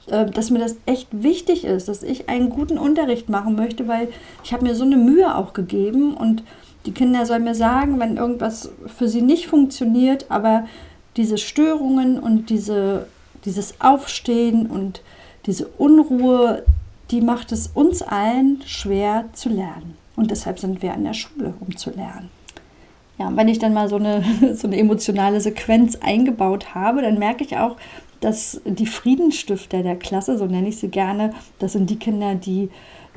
äh, 0.08 0.26
dass 0.26 0.52
mir 0.52 0.60
das 0.60 0.76
echt 0.86 1.08
wichtig 1.12 1.66
ist, 1.66 1.88
dass 1.88 2.04
ich 2.04 2.30
einen 2.30 2.50
guten 2.50 2.78
Unterricht 2.78 3.30
machen 3.30 3.56
möchte, 3.56 3.88
weil 3.88 4.10
ich 4.44 4.54
habe 4.54 4.66
mir 4.66 4.76
so 4.76 4.84
eine 4.84 4.98
Mühe 4.98 5.36
auch 5.36 5.54
gegeben 5.54 6.14
und 6.14 6.44
die 6.86 6.92
Kinder 6.92 7.26
sollen 7.26 7.44
mir 7.44 7.56
sagen, 7.56 8.00
wenn 8.00 8.18
irgendwas 8.18 8.70
für 8.98 9.08
sie 9.08 9.22
nicht 9.22 9.48
funktioniert, 9.48 10.26
aber 10.30 10.68
diese 11.18 11.38
Störungen 11.38 12.20
und 12.20 12.50
diese, 12.50 13.08
dieses 13.46 13.82
Aufstehen 13.82 14.68
und 14.68 15.02
diese 15.46 15.68
Unruhe, 15.68 16.64
die 17.12 17.22
macht 17.22 17.52
es 17.52 17.68
uns 17.68 18.02
allen 18.02 18.62
schwer 18.66 19.26
zu 19.34 19.50
lernen. 19.50 19.98
Und 20.16 20.32
deshalb 20.32 20.60
sind 20.60 20.82
wir 20.82 20.94
an 20.94 21.04
der 21.04 21.14
Schule, 21.14 21.54
um 21.60 21.76
zu 21.76 21.92
lernen. 21.92 22.30
Ja, 23.18 23.32
wenn 23.36 23.48
ich 23.48 23.60
dann 23.60 23.74
mal 23.74 23.88
so 23.88 23.96
eine, 23.96 24.24
so 24.56 24.68
eine 24.68 24.78
emotionale 24.78 25.42
Sequenz 25.42 25.98
eingebaut 25.98 26.76
habe, 26.76 27.02
dann 27.02 27.20
merke 27.20 27.44
ich 27.44 27.58
auch, 27.58 27.78
dass 28.22 28.62
die 28.66 28.86
Friedensstifter 28.86 29.84
der 29.84 29.98
Klasse, 29.98 30.38
so 30.38 30.46
nenne 30.46 30.70
ich 30.70 30.78
sie 30.78 30.90
gerne, 30.90 31.34
das 31.60 31.74
sind 31.74 31.90
die 31.90 32.00
Kinder, 32.00 32.36
die 32.36 32.70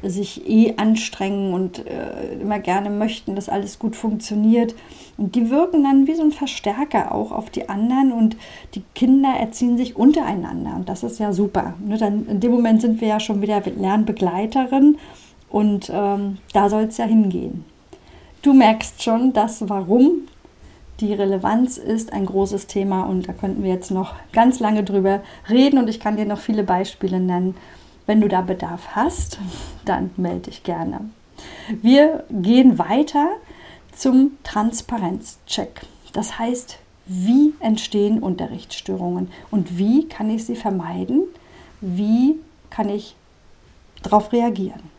sich 0.02 0.48
eh 0.48 0.74
anstrengen 0.76 1.54
und 1.54 1.84
äh, 1.86 2.34
immer 2.40 2.60
gerne 2.60 2.90
möchten, 2.90 3.34
dass 3.34 3.48
alles 3.48 3.78
gut 3.78 3.96
funktioniert. 3.96 4.74
Und 5.16 5.34
die 5.34 5.50
wirken 5.50 5.82
dann 5.82 6.06
wie 6.06 6.14
so 6.14 6.22
ein 6.22 6.30
Verstärker 6.30 7.12
auch 7.12 7.32
auf 7.32 7.50
die 7.50 7.68
anderen 7.68 8.12
und 8.12 8.36
die 8.74 8.84
Kinder 8.94 9.30
erziehen 9.30 9.76
sich 9.76 9.96
untereinander. 9.96 10.76
Und 10.76 10.88
das 10.88 11.02
ist 11.02 11.18
ja 11.18 11.32
super. 11.32 11.74
Ne? 11.84 11.98
Dann, 11.98 12.26
in 12.28 12.40
dem 12.40 12.52
Moment 12.52 12.80
sind 12.80 13.00
wir 13.00 13.08
ja 13.08 13.18
schon 13.18 13.42
wieder 13.42 13.60
Lernbegleiterin 13.60 14.98
und 15.50 15.90
ähm, 15.92 16.38
da 16.52 16.68
soll 16.68 16.84
es 16.84 16.96
ja 16.98 17.04
hingehen. 17.04 17.64
Du 18.42 18.52
merkst 18.52 19.02
schon, 19.02 19.32
dass 19.32 19.68
warum 19.68 20.28
die 21.00 21.12
Relevanz 21.12 21.76
ist 21.76 22.12
ein 22.12 22.26
großes 22.26 22.66
Thema 22.66 23.02
und 23.02 23.28
da 23.28 23.32
könnten 23.32 23.62
wir 23.62 23.70
jetzt 23.70 23.90
noch 23.90 24.14
ganz 24.32 24.58
lange 24.58 24.82
drüber 24.82 25.20
reden 25.48 25.78
und 25.78 25.88
ich 25.88 26.00
kann 26.00 26.16
dir 26.16 26.26
noch 26.26 26.40
viele 26.40 26.64
Beispiele 26.64 27.20
nennen. 27.20 27.54
Wenn 28.06 28.20
du 28.20 28.28
da 28.28 28.40
Bedarf 28.40 28.96
hast, 28.96 29.38
dann 29.84 30.10
melde 30.16 30.50
dich 30.50 30.62
gerne. 30.62 31.10
Wir 31.82 32.24
gehen 32.30 32.78
weiter 32.78 33.28
zum 33.92 34.32
Transparenzcheck. 34.42 35.82
Das 36.12 36.38
heißt, 36.38 36.78
wie 37.06 37.54
entstehen 37.60 38.18
Unterrichtsstörungen 38.18 39.30
und 39.50 39.78
wie 39.78 40.08
kann 40.08 40.30
ich 40.30 40.44
sie 40.44 40.56
vermeiden? 40.56 41.24
Wie 41.80 42.36
kann 42.70 42.88
ich 42.88 43.14
darauf 44.02 44.32
reagieren? 44.32 44.97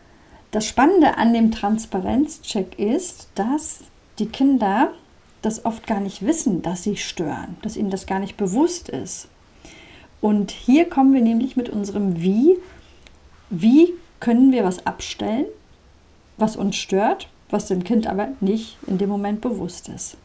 Das 0.51 0.65
Spannende 0.65 1.17
an 1.17 1.33
dem 1.33 1.51
Transparenzcheck 1.51 2.79
ist, 2.79 3.29
dass 3.35 3.81
die 4.17 4.27
Kinder 4.27 4.91
das 5.41 5.63
oft 5.63 5.85
gar 5.85 5.99
nicht 5.99 6.25
wissen, 6.25 6.61
dass 6.61 6.83
sie 6.83 6.97
stören, 6.97 7.57
dass 7.61 7.77
ihnen 7.77 7.91
das 7.91 8.07
gar 8.07 8.19
nicht 8.19 8.35
bewusst 8.35 8.89
ist. 8.89 9.27
Und 10.21 10.51
hier 10.51 10.89
kommen 10.89 11.13
wir 11.13 11.21
nämlich 11.21 11.55
mit 11.55 11.69
unserem 11.69 12.21
Wie. 12.21 12.57
Wie 13.49 13.93
können 14.19 14.51
wir 14.51 14.63
was 14.63 14.85
abstellen, 14.85 15.45
was 16.37 16.55
uns 16.55 16.75
stört, 16.75 17.29
was 17.49 17.67
dem 17.67 17.83
Kind 17.83 18.07
aber 18.07 18.29
nicht 18.41 18.77
in 18.87 18.97
dem 18.97 19.09
Moment 19.09 19.41
bewusst 19.41 19.89
ist. 19.89 20.17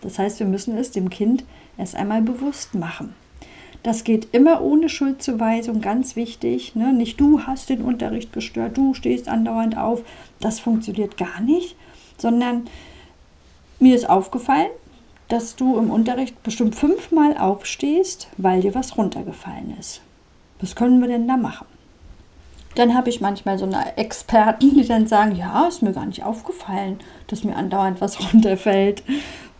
Das 0.00 0.18
heißt, 0.18 0.38
wir 0.38 0.46
müssen 0.46 0.76
es 0.76 0.90
dem 0.90 1.10
Kind 1.10 1.44
erst 1.76 1.96
einmal 1.96 2.22
bewusst 2.22 2.74
machen. 2.74 3.14
Das 3.82 4.04
geht 4.04 4.28
immer 4.32 4.60
ohne 4.60 4.88
Schuldzuweisung, 4.88 5.80
ganz 5.80 6.16
wichtig. 6.16 6.74
Ne? 6.74 6.92
Nicht 6.92 7.20
du 7.20 7.42
hast 7.42 7.68
den 7.70 7.82
Unterricht 7.82 8.32
gestört, 8.32 8.76
du 8.76 8.94
stehst 8.94 9.28
andauernd 9.28 9.76
auf. 9.76 10.02
Das 10.40 10.60
funktioniert 10.60 11.16
gar 11.16 11.40
nicht, 11.40 11.76
sondern 12.16 12.66
mir 13.78 13.94
ist 13.94 14.08
aufgefallen, 14.08 14.70
dass 15.28 15.56
du 15.56 15.78
im 15.78 15.90
Unterricht 15.90 16.42
bestimmt 16.42 16.74
fünfmal 16.74 17.36
aufstehst, 17.36 18.28
weil 18.36 18.62
dir 18.62 18.74
was 18.74 18.96
runtergefallen 18.96 19.76
ist. 19.78 20.00
Was 20.60 20.74
können 20.74 21.00
wir 21.00 21.08
denn 21.08 21.28
da 21.28 21.36
machen? 21.36 21.66
Dann 22.74 22.94
habe 22.94 23.10
ich 23.10 23.20
manchmal 23.20 23.58
so 23.58 23.66
eine 23.66 23.96
Experten, 23.96 24.74
die 24.74 24.86
dann 24.86 25.06
sagen, 25.06 25.36
ja, 25.36 25.66
ist 25.66 25.82
mir 25.82 25.92
gar 25.92 26.06
nicht 26.06 26.24
aufgefallen, 26.24 26.98
dass 27.26 27.44
mir 27.44 27.56
andauernd 27.56 28.00
was 28.00 28.20
runterfällt. 28.32 29.02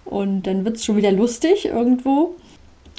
Und 0.04 0.46
dann 0.46 0.64
wird 0.64 0.76
es 0.76 0.84
schon 0.84 0.96
wieder 0.96 1.12
lustig 1.12 1.66
irgendwo. 1.66 2.34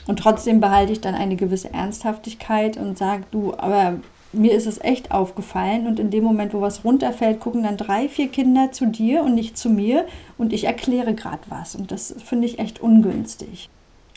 Und 0.10 0.18
trotzdem 0.18 0.60
behalte 0.60 0.92
ich 0.92 1.02
dann 1.02 1.14
eine 1.14 1.36
gewisse 1.36 1.72
Ernsthaftigkeit 1.72 2.78
und 2.78 2.98
sage, 2.98 3.26
du, 3.30 3.54
aber 3.56 4.00
mir 4.34 4.54
ist 4.54 4.66
es 4.66 4.82
echt 4.82 5.12
aufgefallen 5.12 5.86
und 5.86 6.00
in 6.00 6.10
dem 6.10 6.24
Moment, 6.24 6.52
wo 6.56 6.62
was 6.62 6.84
runterfällt, 6.84 7.40
gucken 7.40 7.62
dann 7.62 7.78
drei, 7.78 8.10
vier 8.10 8.28
Kinder 8.30 8.72
zu 8.72 8.88
dir 8.88 9.22
und 9.22 9.36
nicht 9.36 9.56
zu 9.56 9.70
mir 9.70 10.08
und 10.40 10.52
ich 10.52 10.64
erkläre 10.64 11.14
gerade 11.14 11.44
was 11.50 11.76
und 11.76 11.92
das 11.92 12.16
finde 12.26 12.48
ich 12.48 12.58
echt 12.58 12.80
ungünstig. 12.80 13.70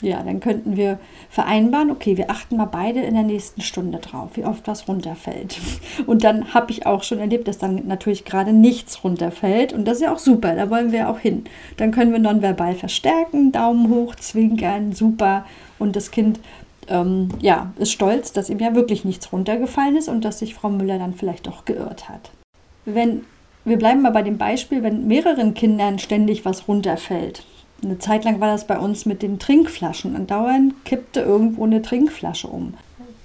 Ja, 0.03 0.21
dann 0.21 0.41
könnten 0.41 0.77
wir 0.77 0.99
vereinbaren, 1.31 1.93
okay, 1.93 2.17
wir 2.17 2.29
achten 2.29 2.57
mal 2.57 2.65
beide 2.65 3.01
in 3.01 3.15
der 3.15 3.23
nächsten 3.23 3.61
Stunde 3.61 3.99
drauf, 3.99 4.31
wie 4.35 4.45
oft 4.45 4.67
was 4.67 4.89
runterfällt. 4.89 5.61
Und 6.07 6.25
dann 6.25 6.55
habe 6.55 6.73
ich 6.73 6.87
auch 6.87 7.05
schon 7.05 7.21
erlebt, 7.21 7.47
dass 7.47 7.59
dann 7.59 7.87
natürlich 7.87 8.25
gerade 8.25 8.53
nichts 8.53 9.05
runterfällt. 9.05 9.73
Und 9.73 9.85
das 9.85 9.99
ist 9.99 10.03
ja 10.03 10.13
auch 10.13 10.19
super, 10.19 10.57
da 10.57 10.71
wollen 10.71 10.91
wir 10.91 11.09
auch 11.09 11.21
hin. 11.21 11.45
Dann 11.77 11.93
können 11.93 12.11
wir 12.11 12.19
nonverbal 12.19 12.75
verstärken, 12.75 13.53
Daumen 13.53 13.91
hoch, 13.91 14.17
zwinkern, 14.17 14.93
super. 14.93 15.45
Und 15.83 15.97
das 15.97 16.11
Kind 16.11 16.41
ähm, 16.89 17.29
ja, 17.41 17.73
ist 17.77 17.93
stolz, 17.93 18.33
dass 18.33 18.51
ihm 18.51 18.59
ja 18.59 18.75
wirklich 18.75 19.05
nichts 19.05 19.33
runtergefallen 19.33 19.97
ist 19.97 20.09
und 20.09 20.25
dass 20.25 20.39
sich 20.39 20.55
Frau 20.55 20.71
Müller 20.71 20.99
dann 20.99 21.15
vielleicht 21.15 21.47
doch 21.47 21.65
geirrt 21.65 22.09
hat. 22.09 22.31
Wenn 22.85 23.25
wir 23.65 23.79
bleiben 23.79 24.03
mal 24.03 24.11
bei 24.11 24.23
dem 24.23 24.39
Beispiel, 24.39 24.83
wenn 24.83 25.07
mehreren 25.07 25.55
Kindern 25.55 25.99
ständig 25.99 26.45
was 26.45 26.67
runterfällt. 26.67 27.45
Eine 27.83 27.99
Zeit 27.99 28.25
lang 28.25 28.41
war 28.41 28.49
das 28.49 28.67
bei 28.67 28.79
uns 28.79 29.07
mit 29.07 29.23
den 29.23 29.39
Trinkflaschen 29.39 30.17
und 30.17 30.31
dauernd 30.31 30.85
kippte 30.85 31.21
irgendwo 31.21 31.65
eine 31.65 31.83
Trinkflasche 31.83 32.49
um. 32.49 32.75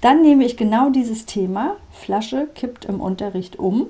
Dann 0.00 0.22
nehme 0.22 0.44
ich 0.44 0.56
genau 0.56 0.90
dieses 0.90 1.26
Thema, 1.26 1.76
Flasche 1.92 2.48
kippt 2.54 2.84
im 2.84 3.00
Unterricht 3.00 3.58
um 3.58 3.88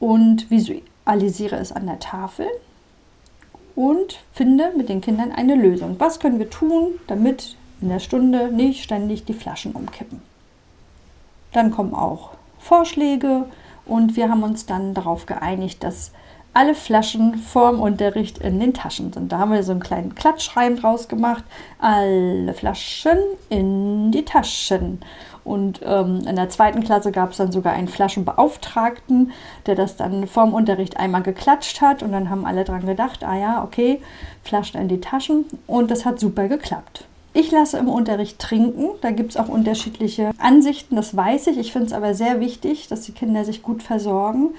und 0.00 0.50
visualisiere 0.50 1.56
es 1.56 1.70
an 1.70 1.86
der 1.86 2.00
Tafel 2.00 2.46
und 3.76 4.18
finde 4.32 4.72
mit 4.76 4.88
den 4.88 5.00
Kindern 5.00 5.30
eine 5.30 5.54
Lösung. 5.54 5.96
Was 5.98 6.18
können 6.18 6.40
wir 6.40 6.50
tun, 6.50 6.98
damit 7.06 7.56
in 7.84 7.90
der 7.90 8.00
Stunde 8.00 8.50
nicht 8.50 8.82
ständig 8.82 9.26
die 9.26 9.34
Flaschen 9.34 9.72
umkippen. 9.72 10.22
Dann 11.52 11.70
kommen 11.70 11.94
auch 11.94 12.30
Vorschläge 12.58 13.44
und 13.84 14.16
wir 14.16 14.30
haben 14.30 14.42
uns 14.42 14.64
dann 14.64 14.94
darauf 14.94 15.26
geeinigt, 15.26 15.84
dass 15.84 16.12
alle 16.54 16.74
Flaschen 16.74 17.36
vorm 17.36 17.80
Unterricht 17.80 18.38
in 18.38 18.58
den 18.58 18.72
Taschen 18.72 19.12
sind. 19.12 19.30
Da 19.30 19.38
haben 19.38 19.52
wir 19.52 19.62
so 19.62 19.72
einen 19.72 19.82
kleinen 19.82 20.14
Klatschschreiben 20.14 20.78
draus 20.78 21.08
gemacht. 21.08 21.44
Alle 21.78 22.54
Flaschen 22.54 23.18
in 23.50 24.12
die 24.12 24.24
Taschen. 24.24 25.00
Und 25.42 25.80
ähm, 25.84 26.22
in 26.26 26.36
der 26.36 26.48
zweiten 26.48 26.82
Klasse 26.82 27.12
gab 27.12 27.32
es 27.32 27.36
dann 27.36 27.52
sogar 27.52 27.74
einen 27.74 27.88
Flaschenbeauftragten, 27.88 29.32
der 29.66 29.74
das 29.74 29.96
dann 29.96 30.26
vorm 30.26 30.54
Unterricht 30.54 30.96
einmal 30.96 31.22
geklatscht 31.22 31.82
hat. 31.82 32.02
Und 32.02 32.12
dann 32.12 32.30
haben 32.30 32.46
alle 32.46 32.64
dran 32.64 32.86
gedacht, 32.86 33.24
ah 33.24 33.36
ja, 33.36 33.62
okay, 33.62 34.00
Flaschen 34.42 34.80
in 34.80 34.88
die 34.88 35.00
Taschen. 35.00 35.44
Und 35.66 35.90
das 35.90 36.06
hat 36.06 36.18
super 36.18 36.48
geklappt. 36.48 37.06
Ich 37.36 37.50
lasse 37.50 37.78
im 37.78 37.88
Unterricht 37.88 38.38
trinken. 38.38 38.90
Da 39.00 39.10
gibt 39.10 39.32
es 39.32 39.36
auch 39.36 39.48
unterschiedliche 39.48 40.30
Ansichten, 40.38 40.94
das 40.94 41.16
weiß 41.16 41.48
ich. 41.48 41.58
Ich 41.58 41.72
finde 41.72 41.88
es 41.88 41.92
aber 41.92 42.14
sehr 42.14 42.38
wichtig, 42.38 42.86
dass 42.86 43.02
die 43.02 43.12
Kinder 43.12 43.44
sich 43.44 43.60
gut 43.60 43.82
versorgen. 43.82 44.54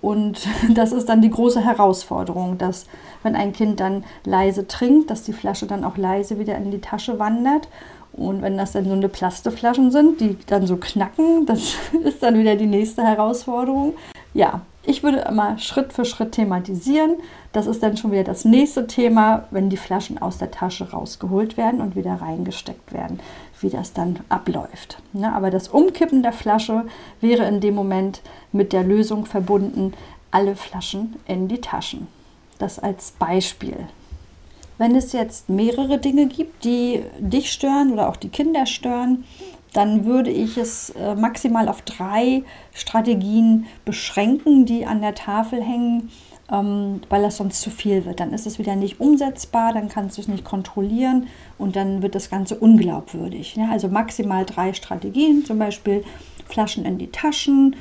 Und 0.00 0.48
das 0.74 0.92
ist 0.92 1.10
dann 1.10 1.20
die 1.20 1.30
große 1.30 1.60
Herausforderung, 1.62 2.56
dass 2.56 2.86
wenn 3.22 3.36
ein 3.36 3.52
Kind 3.52 3.78
dann 3.78 4.04
leise 4.24 4.66
trinkt, 4.66 5.10
dass 5.10 5.22
die 5.22 5.34
Flasche 5.34 5.66
dann 5.66 5.84
auch 5.84 5.98
leise 5.98 6.38
wieder 6.38 6.56
in 6.56 6.70
die 6.70 6.80
Tasche 6.80 7.18
wandert. 7.18 7.68
Und 8.14 8.40
wenn 8.40 8.56
das 8.56 8.72
dann 8.72 8.86
so 8.86 8.92
eine 8.92 9.08
Plasteflaschen 9.10 9.90
sind, 9.90 10.20
die 10.20 10.38
dann 10.46 10.66
so 10.66 10.76
knacken, 10.76 11.44
das 11.44 11.74
ist 12.04 12.22
dann 12.22 12.38
wieder 12.38 12.56
die 12.56 12.66
nächste 12.66 13.02
Herausforderung. 13.02 13.92
Ja, 14.32 14.62
ich 14.86 15.02
würde 15.02 15.18
immer 15.20 15.58
Schritt 15.58 15.92
für 15.92 16.04
Schritt 16.04 16.32
thematisieren. 16.32 17.16
Das 17.52 17.66
ist 17.66 17.82
dann 17.82 17.96
schon 17.96 18.12
wieder 18.12 18.24
das 18.24 18.44
nächste 18.44 18.86
Thema, 18.86 19.46
wenn 19.50 19.70
die 19.70 19.76
Flaschen 19.76 20.20
aus 20.20 20.38
der 20.38 20.50
Tasche 20.50 20.90
rausgeholt 20.90 21.56
werden 21.56 21.80
und 21.80 21.96
wieder 21.96 22.14
reingesteckt 22.14 22.92
werden, 22.92 23.20
wie 23.60 23.70
das 23.70 23.92
dann 23.92 24.20
abläuft. 24.28 24.98
Ja, 25.12 25.32
aber 25.32 25.50
das 25.50 25.68
Umkippen 25.68 26.22
der 26.22 26.32
Flasche 26.32 26.84
wäre 27.20 27.46
in 27.46 27.60
dem 27.60 27.74
Moment 27.74 28.20
mit 28.52 28.72
der 28.72 28.84
Lösung 28.84 29.24
verbunden, 29.26 29.94
alle 30.30 30.56
Flaschen 30.56 31.16
in 31.26 31.48
die 31.48 31.60
Taschen. 31.60 32.08
Das 32.58 32.78
als 32.78 33.12
Beispiel. 33.12 33.76
Wenn 34.76 34.96
es 34.96 35.12
jetzt 35.12 35.48
mehrere 35.48 35.98
Dinge 35.98 36.26
gibt, 36.26 36.64
die 36.64 37.04
dich 37.18 37.52
stören 37.52 37.92
oder 37.92 38.08
auch 38.08 38.16
die 38.16 38.28
Kinder 38.28 38.66
stören, 38.66 39.24
dann 39.74 40.04
würde 40.04 40.30
ich 40.30 40.56
es 40.56 40.90
äh, 40.90 41.14
maximal 41.14 41.68
auf 41.68 41.82
drei 41.82 42.42
Strategien 42.72 43.66
beschränken, 43.84 44.66
die 44.66 44.86
an 44.86 45.00
der 45.02 45.14
Tafel 45.14 45.62
hängen, 45.62 46.10
ähm, 46.50 47.00
weil 47.08 47.22
das 47.22 47.36
sonst 47.36 47.60
zu 47.60 47.70
viel 47.70 48.04
wird. 48.04 48.20
Dann 48.20 48.32
ist 48.32 48.46
es 48.46 48.58
wieder 48.58 48.76
nicht 48.76 49.00
umsetzbar, 49.00 49.72
dann 49.72 49.88
kannst 49.88 50.16
du 50.16 50.22
es 50.22 50.28
nicht 50.28 50.44
kontrollieren 50.44 51.26
und 51.58 51.74
dann 51.76 52.02
wird 52.02 52.14
das 52.14 52.30
Ganze 52.30 52.56
unglaubwürdig. 52.56 53.56
Also 53.70 53.88
maximal 53.88 54.44
drei 54.44 54.72
Strategien, 54.72 55.44
zum 55.44 55.58
Beispiel 55.58 56.04
Flaschen 56.46 56.84
in 56.84 56.98
die 56.98 57.10
Taschen, 57.10 57.74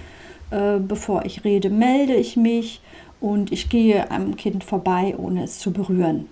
äh, 0.49 0.79
bevor 0.79 1.25
ich 1.25 1.43
rede, 1.43 1.69
melde 1.69 2.15
ich 2.15 2.37
mich 2.37 2.81
und 3.21 3.51
ich 3.51 3.69
gehe 3.69 4.09
am 4.09 4.35
Kind 4.35 4.63
vorbei, 4.63 5.15
ohne 5.17 5.43
es 5.43 5.59
zu 5.59 5.71
berühren. 5.71 6.27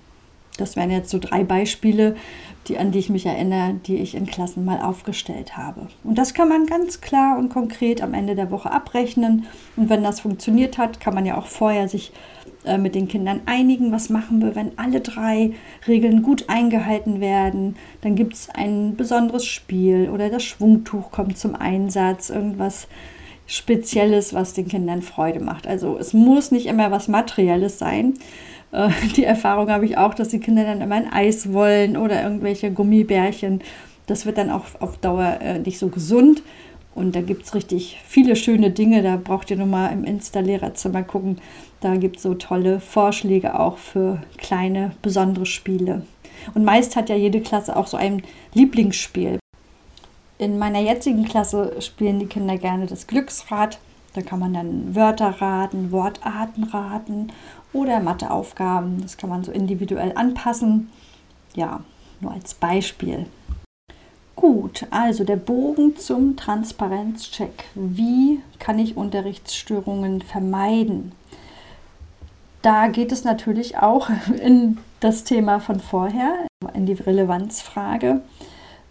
Das 0.61 0.75
wären 0.75 0.91
jetzt 0.91 1.09
so 1.09 1.19
drei 1.19 1.43
Beispiele, 1.43 2.15
die, 2.67 2.77
an 2.77 2.91
die 2.91 2.99
ich 2.99 3.09
mich 3.09 3.25
erinnere, 3.25 3.75
die 3.85 3.97
ich 3.97 4.15
in 4.15 4.27
Klassen 4.27 4.63
mal 4.63 4.81
aufgestellt 4.81 5.57
habe. 5.57 5.87
Und 6.03 6.17
das 6.17 6.33
kann 6.33 6.47
man 6.47 6.67
ganz 6.67 7.01
klar 7.01 7.37
und 7.37 7.49
konkret 7.49 8.01
am 8.01 8.13
Ende 8.13 8.35
der 8.35 8.51
Woche 8.51 8.71
abrechnen. 8.71 9.45
Und 9.75 9.89
wenn 9.89 10.03
das 10.03 10.19
funktioniert 10.19 10.77
hat, 10.77 10.99
kann 10.99 11.15
man 11.15 11.25
ja 11.25 11.37
auch 11.37 11.47
vorher 11.47 11.87
sich 11.87 12.11
äh, 12.63 12.77
mit 12.77 12.93
den 12.93 13.07
Kindern 13.07 13.41
einigen, 13.47 13.91
was 13.91 14.09
machen 14.09 14.41
wir, 14.41 14.55
wenn 14.55 14.77
alle 14.77 15.01
drei 15.01 15.53
Regeln 15.87 16.21
gut 16.21 16.45
eingehalten 16.47 17.19
werden. 17.19 17.75
Dann 18.01 18.15
gibt 18.15 18.35
es 18.35 18.49
ein 18.49 18.95
besonderes 18.95 19.45
Spiel 19.45 20.09
oder 20.13 20.29
das 20.29 20.43
Schwungtuch 20.43 21.09
kommt 21.11 21.39
zum 21.39 21.55
Einsatz, 21.55 22.29
irgendwas 22.29 22.87
Spezielles, 23.47 24.33
was 24.33 24.53
den 24.53 24.67
Kindern 24.67 25.01
Freude 25.01 25.39
macht. 25.39 25.65
Also 25.67 25.97
es 25.97 26.13
muss 26.13 26.51
nicht 26.51 26.67
immer 26.67 26.91
was 26.91 27.07
Materielles 27.07 27.79
sein. 27.79 28.13
Äh, 28.71 28.89
die 29.15 29.23
Erfahrung 29.23 29.69
habe 29.69 29.85
ich 29.85 29.97
auch, 29.97 30.13
dass 30.13 30.29
die 30.29 30.39
Kinder 30.39 30.63
dann 30.63 30.81
immer 30.81 30.95
ein 30.95 31.11
Eis 31.11 31.53
wollen 31.53 31.97
oder 31.97 32.23
irgendwelche 32.23 32.71
Gummibärchen. 32.71 33.61
Das 34.07 34.25
wird 34.25 34.37
dann 34.37 34.49
auch 34.49 34.65
auf 34.79 34.97
Dauer 34.97 35.37
äh, 35.41 35.59
nicht 35.59 35.79
so 35.79 35.89
gesund. 35.89 36.43
Und 36.93 37.15
da 37.15 37.21
gibt 37.21 37.45
es 37.45 37.55
richtig 37.55 37.99
viele 38.05 38.35
schöne 38.35 38.69
Dinge. 38.71 39.01
Da 39.01 39.15
braucht 39.15 39.49
ihr 39.49 39.57
nochmal 39.57 39.93
im 39.93 40.03
Insta-Lehrerzimmer 40.03 41.03
gucken. 41.03 41.37
Da 41.79 41.95
gibt 41.95 42.17
es 42.17 42.23
so 42.23 42.33
tolle 42.33 42.79
Vorschläge 42.79 43.57
auch 43.57 43.77
für 43.77 44.21
kleine, 44.37 44.91
besondere 45.01 45.45
Spiele. 45.45 46.03
Und 46.53 46.65
meist 46.65 46.95
hat 46.95 47.09
ja 47.09 47.15
jede 47.15 47.39
Klasse 47.39 47.75
auch 47.77 47.87
so 47.87 47.97
ein 47.97 48.23
Lieblingsspiel. 48.53 49.39
In 50.37 50.57
meiner 50.57 50.79
jetzigen 50.79 51.23
Klasse 51.23 51.75
spielen 51.79 52.19
die 52.19 52.25
Kinder 52.25 52.57
gerne 52.57 52.87
das 52.87 53.07
Glücksrad. 53.07 53.79
Da 54.13 54.21
kann 54.21 54.39
man 54.39 54.53
dann 54.53 54.93
Wörter 54.93 55.35
raten, 55.39 55.91
Wortarten 55.91 56.65
raten 56.65 57.31
oder 57.73 57.99
Matheaufgaben. 57.99 59.01
Das 59.01 59.17
kann 59.17 59.29
man 59.29 59.43
so 59.43 59.51
individuell 59.51 60.13
anpassen. 60.15 60.89
Ja, 61.55 61.81
nur 62.19 62.31
als 62.31 62.53
Beispiel. 62.53 63.25
Gut, 64.35 64.87
also 64.89 65.23
der 65.23 65.35
Bogen 65.35 65.97
zum 65.97 66.35
Transparenzcheck. 66.35 67.65
Wie 67.75 68.41
kann 68.59 68.79
ich 68.79 68.97
Unterrichtsstörungen 68.97 70.21
vermeiden? 70.21 71.11
Da 72.61 72.87
geht 72.87 73.11
es 73.11 73.23
natürlich 73.23 73.77
auch 73.77 74.09
in 74.41 74.77
das 74.99 75.23
Thema 75.23 75.59
von 75.59 75.79
vorher, 75.79 76.47
in 76.73 76.85
die 76.85 76.93
Relevanzfrage. 76.93 78.21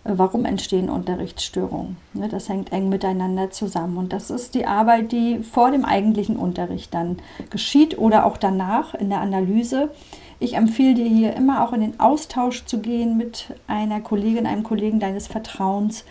Warum 0.02 0.46
entstehen 0.46 0.88
Unterrichtsstörungen? 0.88 1.98
Ne, 2.14 2.28
das 2.28 2.48
hängt 2.48 2.72
eng 2.72 2.88
miteinander 2.88 3.50
zusammen. 3.50 3.98
Und 3.98 4.12
das 4.14 4.30
ist 4.30 4.54
die 4.54 4.66
Arbeit, 4.66 5.12
die 5.12 5.40
vor 5.40 5.70
dem 5.70 5.84
eigentlichen 5.84 6.36
Unterricht 6.36 6.94
dann 6.94 7.18
geschieht 7.50 7.98
oder 7.98 8.24
auch 8.24 8.38
danach 8.38 8.94
in 8.94 9.10
der 9.10 9.20
Analyse. 9.20 9.90
Ich 10.38 10.54
empfehle 10.54 10.94
dir 10.94 11.06
hier 11.06 11.36
immer 11.36 11.62
auch 11.62 11.74
in 11.74 11.82
den 11.82 12.00
Austausch 12.00 12.64
zu 12.64 12.80
gehen 12.80 13.18
mit 13.18 13.54
einer 13.66 14.00
Kollegin, 14.00 14.46
einem 14.46 14.62
Kollegen 14.62 15.00
deines 15.00 15.26
Vertrauens. 15.26 16.04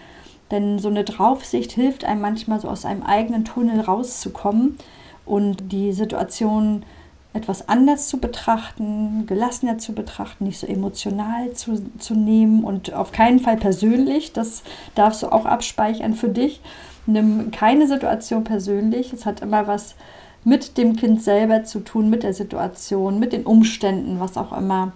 Denn 0.52 0.78
so 0.78 0.90
eine 0.90 1.04
Draufsicht 1.04 1.72
hilft 1.72 2.06
einem 2.06 2.22
manchmal 2.22 2.60
so 2.60 2.68
aus 2.68 2.86
einem 2.86 3.02
eigenen 3.02 3.44
Tunnel 3.44 3.82
rauszukommen 3.82 4.78
und 5.26 5.72
die 5.72 5.94
Situation 5.94 6.84
etwas 7.34 7.70
anders 7.70 8.08
zu 8.08 8.18
betrachten, 8.18 9.26
gelassener 9.28 9.78
zu 9.78 9.94
betrachten, 9.94 10.46
nicht 10.46 10.60
so 10.60 10.66
emotional 10.66 11.54
zu, 11.54 11.84
zu 12.00 12.16
nehmen 12.16 12.64
und 12.64 12.94
auf 12.94 13.12
keinen 13.12 13.40
Fall 13.40 13.58
persönlich. 13.58 14.34
Das 14.34 14.64
darfst 14.96 15.22
du 15.22 15.32
auch 15.32 15.46
abspeichern 15.46 16.16
für 16.16 16.30
dich. 16.30 16.62
Nimm 17.06 17.52
keine 17.52 17.88
Situation 17.88 18.44
persönlich. 18.44 19.14
Es 19.14 19.26
hat 19.26 19.42
immer 19.42 19.68
was 19.68 19.96
mit 20.44 20.78
dem 20.78 20.96
Kind 20.96 21.22
selber 21.22 21.64
zu 21.64 21.82
tun, 21.82 22.10
mit 22.10 22.24
der 22.24 22.34
Situation, 22.34 23.20
mit 23.20 23.34
den 23.34 23.46
Umständen, 23.46 24.20
was 24.20 24.38
auch 24.38 24.58
immer. 24.58 24.94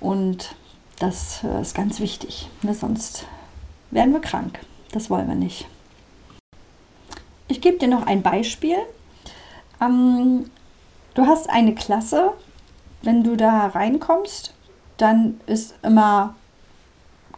Und 0.00 0.54
das 0.98 1.42
äh, 1.44 1.60
ist 1.60 1.74
ganz 1.74 2.00
wichtig. 2.00 2.48
Ne? 2.62 2.74
Sonst 2.74 3.26
werden 3.90 4.12
wir 4.12 4.20
krank. 4.20 4.58
Das 4.92 5.08
wollen 5.08 5.28
wir 5.28 5.34
nicht. 5.34 5.66
Ich 7.48 7.60
gebe 7.60 7.78
dir 7.78 7.88
noch 7.88 8.06
ein 8.06 8.22
Beispiel. 8.22 8.76
Ähm, 9.80 10.50
Du 11.16 11.26
hast 11.26 11.48
eine 11.48 11.74
Klasse, 11.74 12.32
wenn 13.00 13.24
du 13.24 13.36
da 13.36 13.68
reinkommst, 13.68 14.52
dann 14.98 15.40
ist 15.46 15.74
immer 15.82 16.34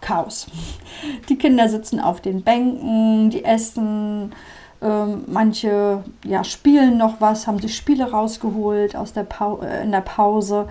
Chaos. 0.01 0.49
Die 1.29 1.39
Kinder 1.39 1.69
sitzen 1.69 2.01
auf 2.01 2.21
den 2.21 2.43
Bänken, 2.43 3.31
die 3.31 3.45
essen, 3.45 4.35
ähm, 4.83 5.25
manche 5.29 6.03
ja, 6.25 6.43
spielen 6.43 6.99
noch 6.99 7.21
was, 7.21 7.47
haben 7.47 7.61
sich 7.61 7.77
Spiele 7.77 8.11
rausgeholt 8.11 8.97
aus 8.97 9.13
der 9.13 9.27
äh, 9.63 9.85
in 9.85 9.93
der 9.93 10.01
Pause. 10.01 10.67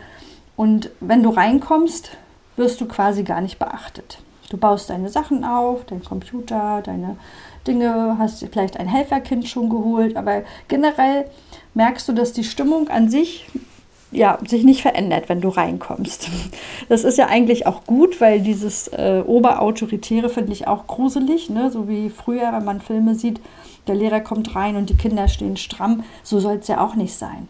Und 0.58 0.90
wenn 1.00 1.24
du 1.24 1.30
reinkommst, 1.30 2.12
wirst 2.58 2.82
du 2.82 2.88
quasi 2.88 3.24
gar 3.24 3.40
nicht 3.40 3.58
beachtet. 3.58 4.20
Du 4.50 4.58
baust 4.58 4.90
deine 4.90 5.08
Sachen 5.08 5.46
auf, 5.46 5.86
dein 5.86 6.04
Computer, 6.04 6.82
deine 6.82 7.16
Dinge, 7.66 8.18
hast 8.20 8.46
vielleicht 8.52 8.78
ein 8.78 8.88
Helferkind 8.88 9.48
schon 9.48 9.70
geholt, 9.70 10.18
aber 10.18 10.44
generell 10.68 11.30
merkst 11.78 12.10
du, 12.10 12.14
dass 12.14 12.34
die 12.34 12.44
Stimmung 12.44 12.90
an 12.90 13.08
sich 13.10 13.46
ja, 14.12 14.40
sich 14.48 14.64
nicht 14.64 14.82
verändert, 14.82 15.28
wenn 15.28 15.42
du 15.42 15.50
reinkommst. 15.50 16.30
Das 16.90 17.04
ist 17.04 17.18
ja 17.18 17.28
eigentlich 17.28 17.68
auch 17.68 17.84
gut, 17.84 18.22
weil 18.22 18.40
dieses 18.40 18.88
äh, 18.88 19.22
Oberautoritäre 19.26 20.30
finde 20.30 20.54
ich 20.54 20.66
auch 20.66 20.88
gruselig, 20.88 21.50
ne? 21.50 21.70
so 21.70 21.90
wie 21.90 22.10
früher, 22.10 22.54
wenn 22.54 22.64
man 22.64 22.80
Filme 22.80 23.16
sieht, 23.16 23.42
der 23.88 23.96
Lehrer 23.96 24.22
kommt 24.22 24.56
rein 24.56 24.78
und 24.78 24.90
die 24.90 24.96
Kinder 24.96 25.28
stehen 25.28 25.58
stramm. 25.58 26.06
So 26.24 26.40
soll 26.40 26.60
es 26.62 26.70
ja 26.70 26.80
auch 26.80 26.96
nicht 26.96 27.13
sein. 27.13 27.50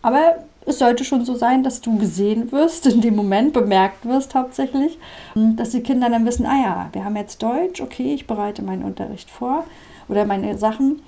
Aber 0.00 0.36
es 0.64 0.78
sollte 0.78 1.04
schon 1.04 1.26
so 1.26 1.34
sein, 1.34 1.62
dass 1.62 1.82
du 1.82 1.98
gesehen 1.98 2.50
wirst, 2.50 2.86
in 2.86 3.02
dem 3.02 3.14
Moment 3.14 3.52
bemerkt 3.52 4.06
wirst 4.06 4.34
hauptsächlich, 4.34 4.98
dass 5.34 5.70
die 5.70 5.82
Kinder 5.82 6.08
dann 6.08 6.24
wissen, 6.24 6.46
ah 6.46 6.62
ja, 6.62 6.88
wir 6.92 7.04
haben 7.04 7.16
jetzt 7.16 7.42
Deutsch, 7.42 7.82
okay, 7.82 8.14
ich 8.14 8.26
bereite 8.26 8.62
meinen 8.62 8.84
Unterricht 8.84 9.30
vor 9.30 9.64
oder 10.08 10.24
meine 10.24 10.56
Sachen. 10.56 11.02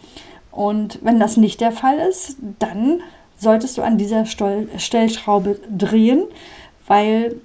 Und 0.51 0.99
wenn 1.03 1.21
das 1.21 1.37
nicht 1.37 1.61
der 1.61 1.73
Fall 1.73 1.99
ist, 1.99 2.37
dann 2.59 3.01
solltest 3.37 3.79
du 3.79 3.83
an 3.83 3.99
dieser 3.99 4.27
Stellschraube 4.27 5.61
drehen, 5.71 6.25
weil 6.87 7.37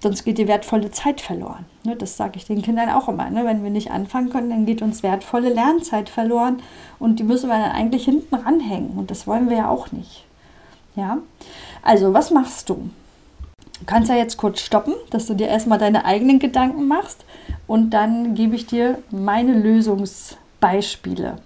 sonst 0.00 0.24
geht 0.24 0.38
die 0.38 0.48
wertvolle 0.48 0.90
Zeit 0.90 1.20
verloren. 1.20 1.64
Ne, 1.84 1.96
das 1.96 2.16
sage 2.16 2.32
ich 2.36 2.46
den 2.46 2.62
Kindern 2.62 2.90
auch 2.90 3.08
immer. 3.08 3.30
Ne? 3.30 3.44
Wenn 3.44 3.64
wir 3.64 3.70
nicht 3.70 3.90
anfangen 3.90 4.30
können, 4.30 4.50
dann 4.50 4.66
geht 4.66 4.82
uns 4.82 5.02
wertvolle 5.02 5.48
Lernzeit 5.48 6.08
verloren 6.08 6.62
und 6.98 7.18
die 7.18 7.24
müssen 7.24 7.48
wir 7.48 7.58
dann 7.58 7.72
eigentlich 7.72 8.04
hinten 8.04 8.34
ranhängen 8.34 8.90
und 8.96 9.10
das 9.10 9.26
wollen 9.26 9.48
wir 9.48 9.56
ja 9.56 9.68
auch 9.68 9.90
nicht. 9.92 10.24
Ja, 10.96 11.18
also 11.82 12.12
was 12.12 12.30
machst 12.30 12.68
du? 12.70 12.90
Du 13.78 13.84
kannst 13.86 14.10
ja 14.10 14.16
jetzt 14.16 14.36
kurz 14.36 14.60
stoppen, 14.60 14.94
dass 15.10 15.26
du 15.26 15.34
dir 15.34 15.46
erstmal 15.46 15.78
deine 15.78 16.04
eigenen 16.04 16.40
Gedanken 16.40 16.88
machst 16.88 17.24
und 17.68 17.90
dann 17.90 18.34
gebe 18.34 18.56
ich 18.56 18.66
dir 18.66 18.98
meine 19.10 19.54
Lösungsbeispiele. 19.54 21.38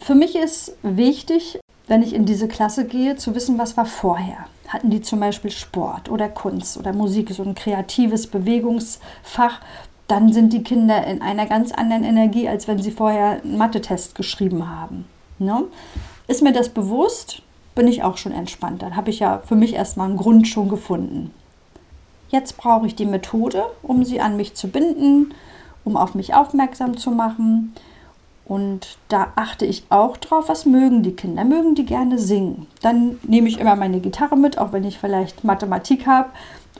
Für 0.00 0.14
mich 0.14 0.36
ist 0.36 0.76
wichtig, 0.82 1.58
wenn 1.86 2.02
ich 2.02 2.14
in 2.14 2.24
diese 2.24 2.48
Klasse 2.48 2.84
gehe, 2.84 3.16
zu 3.16 3.34
wissen, 3.34 3.58
was 3.58 3.76
war 3.76 3.86
vorher. 3.86 4.46
Hatten 4.68 4.90
die 4.90 5.00
zum 5.00 5.20
Beispiel 5.20 5.50
Sport 5.50 6.10
oder 6.10 6.28
Kunst 6.28 6.76
oder 6.76 6.92
Musik, 6.92 7.30
so 7.30 7.42
ein 7.42 7.54
kreatives 7.54 8.26
Bewegungsfach, 8.26 9.60
dann 10.06 10.32
sind 10.32 10.52
die 10.52 10.62
Kinder 10.62 11.06
in 11.06 11.22
einer 11.22 11.46
ganz 11.46 11.72
anderen 11.72 12.04
Energie, 12.04 12.48
als 12.48 12.68
wenn 12.68 12.82
sie 12.82 12.90
vorher 12.90 13.42
einen 13.42 13.58
Mathe-Test 13.58 14.14
geschrieben 14.14 14.68
haben. 14.68 15.06
Ne? 15.38 15.64
Ist 16.26 16.42
mir 16.42 16.52
das 16.52 16.70
bewusst, 16.70 17.42
bin 17.74 17.88
ich 17.88 18.02
auch 18.02 18.16
schon 18.16 18.32
entspannt. 18.32 18.82
Dann 18.82 18.96
habe 18.96 19.10
ich 19.10 19.20
ja 19.20 19.42
für 19.46 19.54
mich 19.54 19.74
erstmal 19.74 20.08
einen 20.08 20.16
Grund 20.16 20.48
schon 20.48 20.68
gefunden. 20.68 21.32
Jetzt 22.28 22.56
brauche 22.56 22.86
ich 22.86 22.94
die 22.94 23.06
Methode, 23.06 23.64
um 23.82 24.04
sie 24.04 24.20
an 24.20 24.36
mich 24.36 24.54
zu 24.54 24.68
binden, 24.68 25.32
um 25.84 25.96
auf 25.96 26.14
mich 26.14 26.34
aufmerksam 26.34 26.96
zu 26.96 27.10
machen. 27.10 27.74
Und 28.48 28.96
da 29.08 29.32
achte 29.36 29.66
ich 29.66 29.84
auch 29.90 30.16
drauf, 30.16 30.48
was 30.48 30.64
mögen 30.64 31.02
die 31.02 31.14
Kinder. 31.14 31.44
Mögen 31.44 31.74
die 31.74 31.84
gerne 31.84 32.18
singen? 32.18 32.66
Dann 32.80 33.18
nehme 33.22 33.46
ich 33.46 33.60
immer 33.60 33.76
meine 33.76 34.00
Gitarre 34.00 34.38
mit, 34.38 34.56
auch 34.56 34.72
wenn 34.72 34.84
ich 34.84 34.98
vielleicht 34.98 35.44
Mathematik 35.44 36.06
habe 36.06 36.30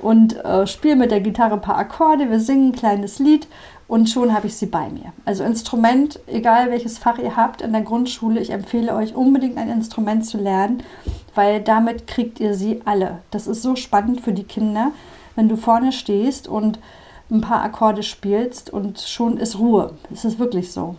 und 0.00 0.42
äh, 0.44 0.66
spiele 0.66 0.96
mit 0.96 1.10
der 1.10 1.20
Gitarre 1.20 1.54
ein 1.54 1.60
paar 1.60 1.76
Akkorde. 1.76 2.30
Wir 2.30 2.40
singen 2.40 2.70
ein 2.70 2.74
kleines 2.74 3.18
Lied 3.18 3.48
und 3.86 4.08
schon 4.08 4.32
habe 4.32 4.46
ich 4.46 4.56
sie 4.56 4.64
bei 4.64 4.88
mir. 4.88 5.12
Also 5.26 5.44
Instrument, 5.44 6.20
egal 6.26 6.70
welches 6.70 6.96
Fach 6.96 7.18
ihr 7.18 7.36
habt 7.36 7.60
in 7.60 7.72
der 7.72 7.82
Grundschule, 7.82 8.40
ich 8.40 8.48
empfehle 8.48 8.94
euch 8.94 9.14
unbedingt 9.14 9.58
ein 9.58 9.68
Instrument 9.68 10.24
zu 10.24 10.38
lernen, 10.38 10.82
weil 11.34 11.60
damit 11.60 12.06
kriegt 12.06 12.40
ihr 12.40 12.54
sie 12.54 12.80
alle. 12.86 13.18
Das 13.30 13.46
ist 13.46 13.60
so 13.60 13.76
spannend 13.76 14.22
für 14.22 14.32
die 14.32 14.44
Kinder, 14.44 14.92
wenn 15.36 15.50
du 15.50 15.56
vorne 15.56 15.92
stehst 15.92 16.48
und 16.48 16.78
ein 17.30 17.42
paar 17.42 17.62
Akkorde 17.62 18.02
spielst 18.02 18.70
und 18.70 19.00
schon 19.00 19.36
ist 19.36 19.58
Ruhe. 19.58 19.92
Es 20.10 20.24
ist 20.24 20.38
wirklich 20.38 20.72
so. 20.72 20.96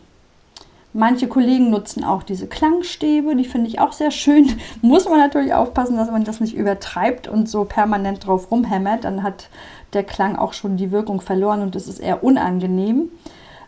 Manche 0.91 1.28
Kollegen 1.28 1.69
nutzen 1.69 2.04
auch 2.04 2.23
diese 2.23 2.47
Klangstäbe, 2.47 3.36
die 3.36 3.45
finde 3.45 3.67
ich 3.67 3.80
auch 3.80 3.91
sehr 3.91 4.10
schön. 4.10 4.52
Muss 4.82 5.08
man 5.08 5.19
natürlich 5.19 5.54
aufpassen, 5.54 5.97
dass 5.97 6.10
man 6.10 6.23
das 6.23 6.39
nicht 6.39 6.56
übertreibt 6.56 7.28
und 7.28 7.47
so 7.47 7.63
permanent 7.65 8.25
drauf 8.25 8.49
rumhämmert. 8.49 9.04
Dann 9.04 9.21
hat 9.21 9.49
der 9.93 10.04
Klang 10.04 10.36
auch 10.36 10.54
schon 10.54 10.78
die 10.78 10.91
Wirkung 10.91 11.21
verloren 11.21 11.62
und 11.62 11.75
es 11.75 11.88
ist 11.88 11.99
eher 11.99 12.23
unangenehm. 12.23 13.10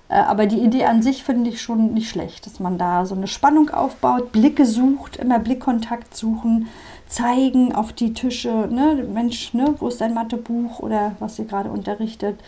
Äh, 0.09 0.15
aber 0.15 0.45
die 0.45 0.59
Idee 0.59 0.85
an 0.85 1.01
sich 1.01 1.23
finde 1.23 1.49
ich 1.49 1.61
schon 1.61 1.93
nicht 1.93 2.09
schlecht, 2.09 2.45
dass 2.45 2.59
man 2.59 2.77
da 2.77 3.05
so 3.05 3.15
eine 3.15 3.27
Spannung 3.27 3.69
aufbaut, 3.69 4.31
Blicke 4.31 4.65
sucht, 4.65 5.17
immer 5.17 5.39
Blickkontakt 5.39 6.15
suchen, 6.15 6.67
zeigen 7.07 7.73
auf 7.73 7.93
die 7.93 8.13
Tische, 8.13 8.67
ne, 8.69 9.05
Mensch, 9.11 9.53
ne, 9.53 9.75
wo 9.79 9.87
ist 9.87 10.01
dein 10.01 10.13
Mathebuch 10.13 10.79
oder 10.79 11.15
was 11.19 11.39
ihr 11.39 11.45
gerade 11.45 11.69
unterrichtet. 11.69 12.39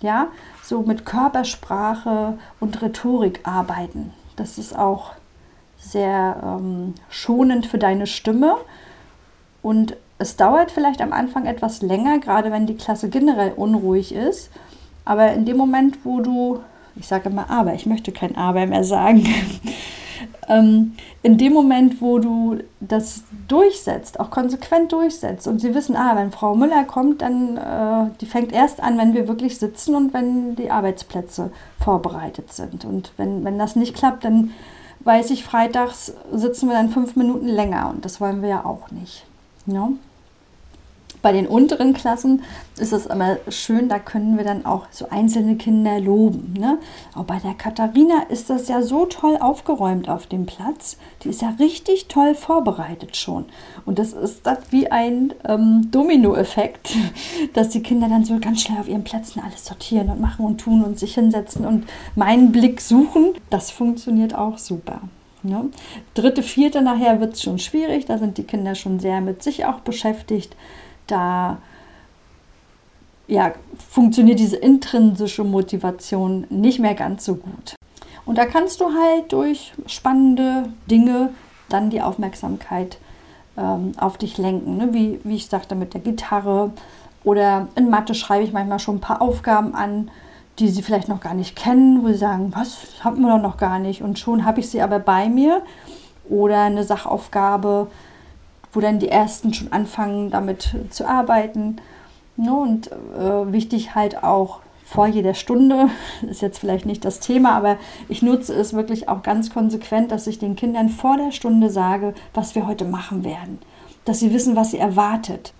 Ja, 0.00 0.28
so 0.62 0.82
mit 0.82 1.04
Körpersprache 1.04 2.38
und 2.60 2.80
Rhetorik 2.82 3.40
arbeiten. 3.42 4.12
Das 4.36 4.58
ist 4.58 4.78
auch 4.78 5.12
sehr 5.78 6.36
ähm, 6.42 6.94
schonend 7.08 7.66
für 7.66 7.78
deine 7.78 8.06
Stimme 8.06 8.56
und 9.62 9.96
es 10.18 10.36
dauert 10.36 10.70
vielleicht 10.70 11.00
am 11.00 11.12
Anfang 11.12 11.46
etwas 11.46 11.82
länger, 11.82 12.18
gerade 12.18 12.50
wenn 12.50 12.66
die 12.66 12.76
Klasse 12.76 13.08
generell 13.08 13.52
unruhig 13.52 14.12
ist. 14.12 14.50
Aber 15.04 15.32
in 15.32 15.46
dem 15.46 15.56
Moment, 15.56 16.04
wo 16.04 16.20
du, 16.20 16.60
ich 16.96 17.06
sage 17.06 17.30
immer 17.30 17.48
aber, 17.50 17.74
ich 17.74 17.86
möchte 17.86 18.12
kein 18.12 18.36
aber 18.36 18.66
mehr 18.66 18.84
sagen, 18.84 19.26
ähm, 20.48 20.94
in 21.22 21.38
dem 21.38 21.52
Moment, 21.52 22.00
wo 22.00 22.18
du 22.18 22.58
das 22.80 23.24
durchsetzt, 23.48 24.18
auch 24.18 24.30
konsequent 24.30 24.92
durchsetzt 24.92 25.46
und 25.46 25.60
sie 25.60 25.74
wissen, 25.74 25.96
ah, 25.96 26.16
wenn 26.16 26.32
Frau 26.32 26.54
Müller 26.54 26.84
kommt, 26.84 27.22
dann 27.22 27.56
äh, 27.56 28.10
die 28.20 28.26
fängt 28.26 28.52
erst 28.52 28.82
an, 28.82 28.98
wenn 28.98 29.14
wir 29.14 29.28
wirklich 29.28 29.58
sitzen 29.58 29.94
und 29.94 30.14
wenn 30.14 30.56
die 30.56 30.70
Arbeitsplätze 30.70 31.50
vorbereitet 31.78 32.52
sind. 32.52 32.84
Und 32.84 33.12
wenn, 33.16 33.44
wenn 33.44 33.58
das 33.58 33.76
nicht 33.76 33.94
klappt, 33.94 34.24
dann 34.24 34.52
weiß 35.00 35.30
ich, 35.30 35.44
freitags 35.44 36.12
sitzen 36.32 36.68
wir 36.68 36.74
dann 36.74 36.90
fünf 36.90 37.16
Minuten 37.16 37.48
länger 37.48 37.90
und 37.90 38.04
das 38.04 38.20
wollen 38.20 38.42
wir 38.42 38.48
ja 38.48 38.64
auch 38.64 38.90
nicht. 38.90 39.24
Ja? 39.66 39.90
Bei 41.28 41.32
den 41.32 41.46
unteren 41.46 41.92
Klassen 41.92 42.42
ist 42.78 42.94
es 42.94 43.04
immer 43.04 43.36
schön, 43.50 43.90
da 43.90 43.98
können 43.98 44.38
wir 44.38 44.44
dann 44.44 44.64
auch 44.64 44.86
so 44.90 45.10
einzelne 45.10 45.56
Kinder 45.56 46.00
loben. 46.00 46.54
Ne? 46.58 46.78
Auch 47.14 47.24
bei 47.24 47.38
der 47.38 47.52
Katharina 47.52 48.22
ist 48.30 48.48
das 48.48 48.66
ja 48.68 48.80
so 48.80 49.04
toll 49.04 49.36
aufgeräumt 49.38 50.08
auf 50.08 50.26
dem 50.26 50.46
Platz. 50.46 50.96
Die 51.22 51.28
ist 51.28 51.42
ja 51.42 51.50
richtig 51.58 52.08
toll 52.08 52.34
vorbereitet 52.34 53.14
schon. 53.14 53.44
Und 53.84 53.98
das 53.98 54.14
ist 54.14 54.46
das 54.46 54.60
wie 54.70 54.90
ein 54.90 55.34
ähm, 55.46 55.90
Dominoeffekt, 55.90 56.96
dass 57.52 57.68
die 57.68 57.82
Kinder 57.82 58.08
dann 58.08 58.24
so 58.24 58.38
ganz 58.38 58.62
schnell 58.62 58.80
auf 58.80 58.88
ihren 58.88 59.04
Plätzen 59.04 59.42
alles 59.44 59.66
sortieren 59.66 60.08
und 60.08 60.22
machen 60.22 60.46
und 60.46 60.62
tun 60.62 60.82
und 60.82 60.98
sich 60.98 61.12
hinsetzen 61.12 61.66
und 61.66 61.84
meinen 62.14 62.52
Blick 62.52 62.80
suchen. 62.80 63.34
Das 63.50 63.70
funktioniert 63.70 64.34
auch 64.34 64.56
super. 64.56 65.02
Ne? 65.42 65.66
Dritte, 66.14 66.42
vierte 66.42 66.80
nachher 66.80 67.20
wird 67.20 67.34
es 67.34 67.42
schon 67.42 67.58
schwierig. 67.58 68.06
Da 68.06 68.16
sind 68.16 68.38
die 68.38 68.44
Kinder 68.44 68.74
schon 68.74 68.98
sehr 68.98 69.20
mit 69.20 69.42
sich 69.42 69.66
auch 69.66 69.80
beschäftigt 69.80 70.56
da 71.10 71.58
ja, 73.26 73.52
funktioniert 73.90 74.38
diese 74.38 74.56
intrinsische 74.56 75.44
Motivation 75.44 76.46
nicht 76.48 76.78
mehr 76.78 76.94
ganz 76.94 77.24
so 77.24 77.36
gut. 77.36 77.74
Und 78.24 78.38
da 78.38 78.46
kannst 78.46 78.80
du 78.80 78.86
halt 78.86 79.32
durch 79.32 79.72
spannende 79.86 80.70
Dinge 80.90 81.30
dann 81.68 81.90
die 81.90 82.02
Aufmerksamkeit 82.02 82.98
ähm, 83.56 83.92
auf 83.98 84.16
dich 84.16 84.38
lenken. 84.38 84.76
Ne? 84.76 84.92
Wie, 84.92 85.20
wie 85.24 85.36
ich 85.36 85.46
sagte 85.46 85.74
mit 85.74 85.94
der 85.94 86.00
Gitarre 86.00 86.72
oder 87.24 87.68
in 87.74 87.90
Mathe 87.90 88.14
schreibe 88.14 88.44
ich 88.44 88.52
manchmal 88.52 88.78
schon 88.78 88.96
ein 88.96 89.00
paar 89.00 89.20
Aufgaben 89.20 89.74
an, 89.74 90.10
die 90.58 90.68
sie 90.68 90.82
vielleicht 90.82 91.08
noch 91.08 91.20
gar 91.20 91.34
nicht 91.34 91.54
kennen, 91.54 92.02
wo 92.02 92.08
sie 92.08 92.14
sagen, 92.14 92.52
was 92.54 93.04
haben 93.04 93.20
wir 93.20 93.28
doch 93.28 93.42
noch 93.42 93.58
gar 93.58 93.78
nicht 93.78 94.02
und 94.02 94.18
schon 94.18 94.44
habe 94.44 94.60
ich 94.60 94.70
sie 94.70 94.82
aber 94.82 94.98
bei 94.98 95.28
mir. 95.28 95.62
Oder 96.28 96.62
eine 96.62 96.84
Sachaufgabe, 96.84 97.86
wo 98.78 98.80
dann 98.80 99.00
die 99.00 99.08
ersten 99.08 99.52
schon 99.52 99.72
anfangen, 99.72 100.30
damit 100.30 100.76
zu 100.90 101.04
arbeiten. 101.04 101.78
Ne? 102.36 102.54
Und 102.54 102.92
äh, 102.92 103.52
wichtig 103.52 103.96
halt 103.96 104.22
auch 104.22 104.60
vor 104.84 105.08
jeder 105.08 105.34
Stunde, 105.34 105.90
ist 106.30 106.42
jetzt 106.42 106.60
vielleicht 106.60 106.86
nicht 106.86 107.04
das 107.04 107.18
Thema, 107.18 107.56
aber 107.56 107.76
ich 108.08 108.22
nutze 108.22 108.54
es 108.54 108.74
wirklich 108.74 109.08
auch 109.08 109.24
ganz 109.24 109.52
konsequent, 109.52 110.12
dass 110.12 110.28
ich 110.28 110.38
den 110.38 110.54
Kindern 110.54 110.90
vor 110.90 111.16
der 111.16 111.32
Stunde 111.32 111.70
sage, 111.70 112.14
was 112.34 112.54
wir 112.54 112.68
heute 112.68 112.84
machen 112.84 113.24
werden. 113.24 113.58
Dass 114.04 114.20
sie 114.20 114.32
wissen, 114.32 114.54
was 114.54 114.70
sie 114.70 114.78
erwartet. 114.78 115.54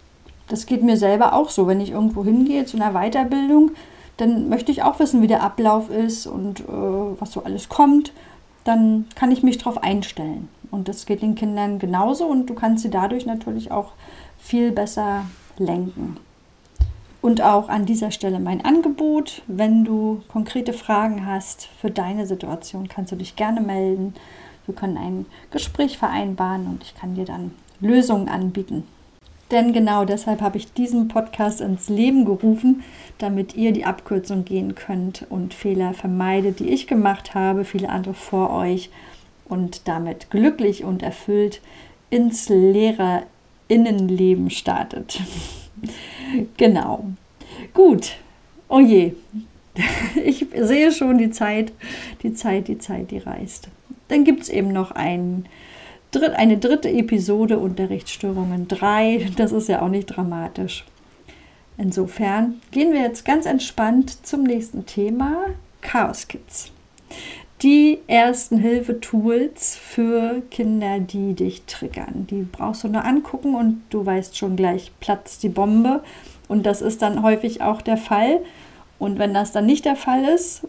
Das 0.46 0.66
geht 0.66 0.84
mir 0.84 0.96
selber 0.96 1.32
auch 1.32 1.50
so. 1.50 1.66
Wenn 1.66 1.80
ich 1.80 1.90
irgendwo 1.90 2.24
hingehe 2.24 2.66
zu 2.66 2.76
einer 2.76 2.92
Weiterbildung, 2.92 3.72
dann 4.16 4.48
möchte 4.48 4.70
ich 4.70 4.84
auch 4.84 5.00
wissen, 5.00 5.22
wie 5.22 5.26
der 5.26 5.42
Ablauf 5.42 5.90
ist 5.90 6.28
und 6.28 6.60
äh, 6.60 6.62
was 6.68 7.32
so 7.32 7.42
alles 7.42 7.68
kommt. 7.68 8.12
Dann 8.62 9.06
kann 9.16 9.32
ich 9.32 9.42
mich 9.42 9.58
darauf 9.58 9.82
einstellen. 9.82 10.48
Und 10.70 10.88
das 10.88 11.06
geht 11.06 11.22
den 11.22 11.34
Kindern 11.34 11.78
genauso 11.78 12.26
und 12.26 12.46
du 12.46 12.54
kannst 12.54 12.82
sie 12.82 12.90
dadurch 12.90 13.26
natürlich 13.26 13.70
auch 13.70 13.92
viel 14.38 14.72
besser 14.72 15.24
lenken. 15.58 16.16
Und 17.20 17.42
auch 17.42 17.68
an 17.68 17.84
dieser 17.84 18.10
Stelle 18.10 18.38
mein 18.38 18.64
Angebot. 18.64 19.42
Wenn 19.48 19.84
du 19.84 20.22
konkrete 20.28 20.72
Fragen 20.72 21.26
hast 21.26 21.66
für 21.80 21.90
deine 21.90 22.26
Situation, 22.26 22.88
kannst 22.88 23.12
du 23.12 23.16
dich 23.16 23.34
gerne 23.34 23.60
melden. 23.60 24.14
Wir 24.66 24.74
können 24.74 24.96
ein 24.96 25.26
Gespräch 25.50 25.98
vereinbaren 25.98 26.66
und 26.66 26.84
ich 26.84 26.94
kann 26.94 27.14
dir 27.14 27.24
dann 27.24 27.52
Lösungen 27.80 28.28
anbieten. 28.28 28.84
Denn 29.50 29.72
genau 29.72 30.04
deshalb 30.04 30.42
habe 30.42 30.58
ich 30.58 30.74
diesen 30.74 31.08
Podcast 31.08 31.62
ins 31.62 31.88
Leben 31.88 32.26
gerufen, 32.26 32.84
damit 33.16 33.56
ihr 33.56 33.72
die 33.72 33.86
Abkürzung 33.86 34.44
gehen 34.44 34.74
könnt 34.74 35.26
und 35.30 35.54
Fehler 35.54 35.94
vermeidet, 35.94 36.60
die 36.60 36.68
ich 36.68 36.86
gemacht 36.86 37.34
habe, 37.34 37.64
viele 37.64 37.88
andere 37.88 38.14
vor 38.14 38.50
euch 38.50 38.90
und 39.48 39.88
damit 39.88 40.30
glücklich 40.30 40.84
und 40.84 41.02
erfüllt 41.02 41.60
ins 42.10 42.48
Lehrerinnenleben 42.48 44.50
startet. 44.50 45.20
genau. 46.56 47.04
Gut. 47.74 48.16
Oh 48.68 48.80
je. 48.80 49.12
Ich 50.24 50.44
sehe 50.54 50.90
schon 50.90 51.18
die 51.18 51.30
Zeit, 51.30 51.72
die 52.24 52.34
Zeit, 52.34 52.66
die 52.66 52.78
Zeit, 52.78 53.12
die 53.12 53.18
reist. 53.18 53.68
Dann 54.08 54.24
gibt 54.24 54.42
es 54.42 54.48
eben 54.48 54.72
noch 54.72 54.90
ein, 54.90 55.46
eine 56.34 56.58
dritte 56.58 56.90
Episode 56.90 57.60
Unterrichtsstörungen 57.60 58.66
3. 58.66 59.30
Das 59.36 59.52
ist 59.52 59.68
ja 59.68 59.82
auch 59.82 59.88
nicht 59.88 60.06
dramatisch. 60.06 60.84
Insofern 61.76 62.60
gehen 62.72 62.92
wir 62.92 63.02
jetzt 63.02 63.24
ganz 63.24 63.46
entspannt 63.46 64.26
zum 64.26 64.42
nächsten 64.42 64.84
Thema: 64.84 65.44
Chaos 65.80 66.26
Kids 66.26 66.72
die 67.62 67.98
ersten 68.06 68.58
Hilfe-Tools 68.58 69.76
für 69.76 70.42
Kinder, 70.50 71.00
die 71.00 71.34
dich 71.34 71.62
triggern. 71.66 72.26
Die 72.30 72.42
brauchst 72.42 72.84
du 72.84 72.88
nur 72.88 73.04
angucken 73.04 73.54
und 73.54 73.82
du 73.90 74.06
weißt 74.06 74.36
schon 74.36 74.56
gleich, 74.56 74.92
platzt 75.00 75.42
die 75.42 75.48
Bombe. 75.48 76.02
Und 76.46 76.66
das 76.66 76.82
ist 76.82 77.02
dann 77.02 77.22
häufig 77.22 77.60
auch 77.62 77.82
der 77.82 77.96
Fall. 77.96 78.40
Und 78.98 79.18
wenn 79.18 79.34
das 79.34 79.52
dann 79.52 79.66
nicht 79.66 79.84
der 79.84 79.96
Fall 79.96 80.24
ist, 80.24 80.66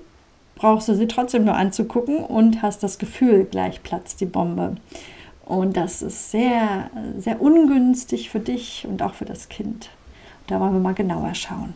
brauchst 0.55 0.87
du 0.87 0.95
sie 0.95 1.07
trotzdem 1.07 1.45
nur 1.45 1.55
anzugucken 1.55 2.17
und 2.17 2.61
hast 2.61 2.83
das 2.83 2.97
Gefühl, 2.97 3.45
gleich 3.45 3.83
platzt 3.83 4.19
die 4.19 4.25
Bombe. 4.25 4.75
Und 5.45 5.77
das 5.77 6.01
ist 6.01 6.31
sehr, 6.31 6.89
sehr 7.17 7.41
ungünstig 7.41 8.29
für 8.29 8.39
dich 8.39 8.85
und 8.87 9.01
auch 9.01 9.13
für 9.13 9.25
das 9.25 9.49
Kind. 9.49 9.89
Da 10.47 10.59
wollen 10.59 10.73
wir 10.73 10.79
mal 10.79 10.93
genauer 10.93 11.33
schauen. 11.33 11.73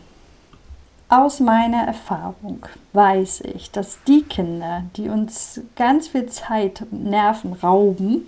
Aus 1.16 1.38
meiner 1.38 1.84
Erfahrung 1.84 2.66
weiß 2.92 3.42
ich, 3.42 3.70
dass 3.70 4.00
die 4.02 4.22
Kinder, 4.22 4.82
die 4.96 5.08
uns 5.08 5.60
ganz 5.76 6.08
viel 6.08 6.26
Zeit 6.26 6.82
und 6.90 7.04
Nerven 7.04 7.52
rauben, 7.52 8.26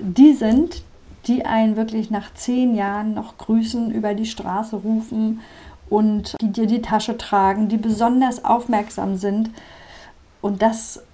die 0.00 0.32
sind, 0.32 0.82
die 1.28 1.46
einen 1.46 1.76
wirklich 1.76 2.10
nach 2.10 2.34
zehn 2.34 2.74
Jahren 2.74 3.14
noch 3.14 3.38
grüßen, 3.38 3.92
über 3.92 4.14
die 4.14 4.26
Straße 4.26 4.74
rufen 4.74 5.42
und 5.88 6.34
die 6.40 6.50
dir 6.50 6.66
die 6.66 6.82
Tasche 6.82 7.16
tragen, 7.18 7.68
die 7.68 7.76
besonders 7.76 8.44
aufmerksam 8.44 9.16
sind. 9.16 9.50
Und 10.42 10.62
das 10.62 11.04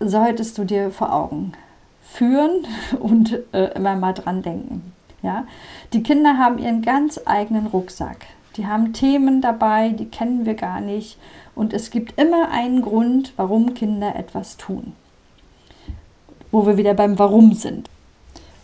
solltest 0.00 0.56
du 0.56 0.64
dir 0.64 0.90
vor 0.90 1.12
Augen 1.12 1.52
führen 2.00 2.66
und 2.98 3.40
äh, 3.52 3.74
immer 3.74 3.94
mal 3.94 4.14
dran 4.14 4.40
denken. 4.40 4.94
Ja? 5.20 5.44
Die 5.92 6.02
Kinder 6.02 6.38
haben 6.38 6.56
ihren 6.56 6.80
ganz 6.80 7.20
eigenen 7.26 7.66
Rucksack. 7.66 8.24
Die 8.58 8.66
haben 8.66 8.92
Themen 8.92 9.40
dabei, 9.40 9.90
die 9.90 10.06
kennen 10.06 10.44
wir 10.44 10.54
gar 10.54 10.80
nicht. 10.80 11.16
Und 11.54 11.72
es 11.72 11.90
gibt 11.90 12.20
immer 12.20 12.50
einen 12.50 12.82
Grund, 12.82 13.32
warum 13.36 13.74
Kinder 13.74 14.16
etwas 14.16 14.56
tun. 14.56 14.94
Wo 16.50 16.66
wir 16.66 16.76
wieder 16.76 16.94
beim 16.94 17.18
Warum 17.20 17.54
sind. 17.54 17.88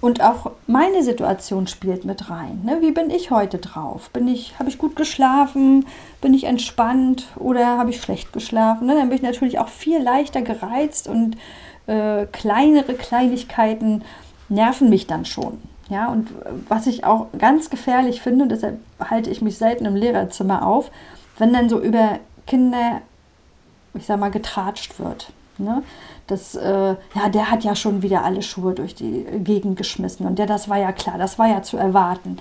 Und 0.01 0.21
auch 0.21 0.51
meine 0.67 1.03
Situation 1.03 1.69
spielt 1.69 2.05
mit 2.05 2.29
rein. 2.29 2.61
Ne? 2.65 2.79
Wie 2.81 2.91
bin 2.91 3.09
ich 3.09 3.31
heute 3.31 3.59
drauf? 3.59 4.11
Bin 4.11 4.27
ich, 4.27 4.59
habe 4.59 4.69
ich 4.69 4.79
gut 4.79 4.97
geschlafen? 4.97 5.87
Bin 6.21 6.35
ich 6.35 6.45
entspannt 6.45 7.29
oder 7.37 7.79
habe 7.79 7.91
ich 7.91 8.03
schlecht 8.03 8.33
geschlafen? 8.33 8.87
Ne? 8.87 8.97
Dann 8.97 9.09
bin 9.09 9.17
ich 9.17 9.23
natürlich 9.23 9.61
auch 9.61 9.69
viel 9.69 10.03
leichter 10.03 10.43
gereizt 10.43 11.07
und 11.09 11.37
äh, 11.87 12.27
kleinere 12.27 12.95
Kleinigkeiten 12.95 14.03
nerven 14.49 14.91
mich 14.91 15.07
dann 15.07 15.25
schon. 15.25 15.63
Ja, 15.91 16.09
und 16.11 16.29
was 16.69 16.87
ich 16.87 17.05
auch 17.05 17.27
ganz 17.39 17.69
gefährlich 17.69 18.23
finde, 18.23 18.47
deshalb 18.47 18.79
halte 18.99 19.31
ich 19.31 19.43
mich 19.43 19.59
selten 19.59 19.85
im 19.85 19.97
Lehrerzimmer 19.97 20.67
auf, 20.67 20.91
wenn 21.39 21.53
dann 21.53 21.69
so 21.69 21.79
über 21.79 22.19
Kinder, 22.47 23.03
ich 23.95 24.07
sag 24.07 24.19
mal, 24.19 24.31
getratscht 24.31 24.99
wird. 24.99 25.31
Ne? 25.59 25.83
Das, 26.27 26.55
äh, 26.55 26.97
ja, 27.15 27.29
der 27.33 27.51
hat 27.51 27.65
ja 27.65 27.77
schon 27.77 28.03
wieder 28.03 28.25
alle 28.25 28.43
Schuhe 28.43 28.73
durch 28.73 28.95
die 28.95 29.25
Gegend 29.45 29.77
geschmissen 29.77 30.27
und 30.27 30.39
ja, 30.39 30.47
das 30.47 30.69
war 30.69 30.79
ja 30.79 30.91
klar, 30.91 31.19
das 31.19 31.39
war 31.39 31.49
ja 31.49 31.63
zu 31.63 31.77
erwarten. 31.77 32.39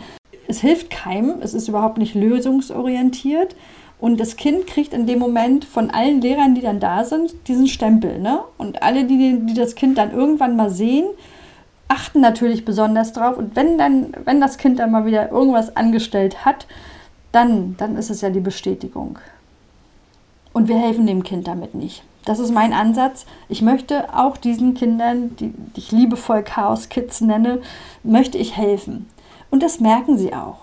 Es 0.48 0.62
hilft 0.62 0.90
keinem, 0.90 1.42
es 1.42 1.54
ist 1.54 1.68
überhaupt 1.68 1.98
nicht 1.98 2.16
lösungsorientiert 2.16 3.56
und 4.00 4.20
das 4.20 4.36
Kind 4.36 4.68
kriegt 4.68 4.94
in 4.94 5.06
dem 5.06 5.20
Moment 5.20 5.64
von 5.64 5.90
allen 5.90 6.22
Lehrern, 6.22 6.56
die 6.56 6.62
dann 6.62 6.80
da 6.80 7.04
sind, 7.04 7.34
diesen 7.48 7.68
Stempel. 7.68 8.20
Ne? 8.20 8.40
Und 8.58 8.84
alle, 8.84 9.06
die, 9.06 9.40
die 9.46 9.54
das 9.54 9.76
Kind 9.76 9.98
dann 9.98 10.12
irgendwann 10.12 10.56
mal 10.56 10.70
sehen, 10.70 11.06
achten 11.94 12.22
natürlich 12.22 12.66
besonders 12.66 13.14
drauf. 13.14 13.38
Und 13.38 13.56
wenn 13.56 13.78
dann, 13.78 14.14
wenn 14.26 14.42
das 14.42 14.58
Kind 14.58 14.80
dann 14.80 14.92
mal 14.92 15.06
wieder 15.06 15.32
irgendwas 15.32 15.76
angestellt 15.76 16.44
hat, 16.44 16.66
dann, 17.32 17.78
dann 17.78 17.96
ist 17.96 18.10
es 18.10 18.22
ja 18.22 18.30
die 18.32 18.40
Bestätigung. 18.40 19.20
Und 20.54 20.68
wir 20.68 20.78
helfen 20.78 21.06
dem 21.06 21.24
Kind 21.24 21.48
damit 21.48 21.76
nicht. 21.76 22.04
Das 22.26 22.40
ist 22.40 22.52
mein 22.52 22.74
Ansatz. 22.74 23.26
Ich 23.50 23.62
möchte 23.62 24.18
auch 24.18 24.38
diesen 24.38 24.74
Kindern, 24.74 25.36
die, 25.36 25.50
die 25.50 25.80
ich 25.80 25.92
liebevoll 25.92 26.42
Chaos 26.44 26.90
Kids 26.90 27.22
nenne, 27.22 27.62
möchte 28.04 28.38
ich 28.38 28.56
helfen. 28.58 29.10
Und 29.52 29.62
das 29.62 29.80
merken 29.80 30.18
sie 30.18 30.34
auch. 30.34 30.60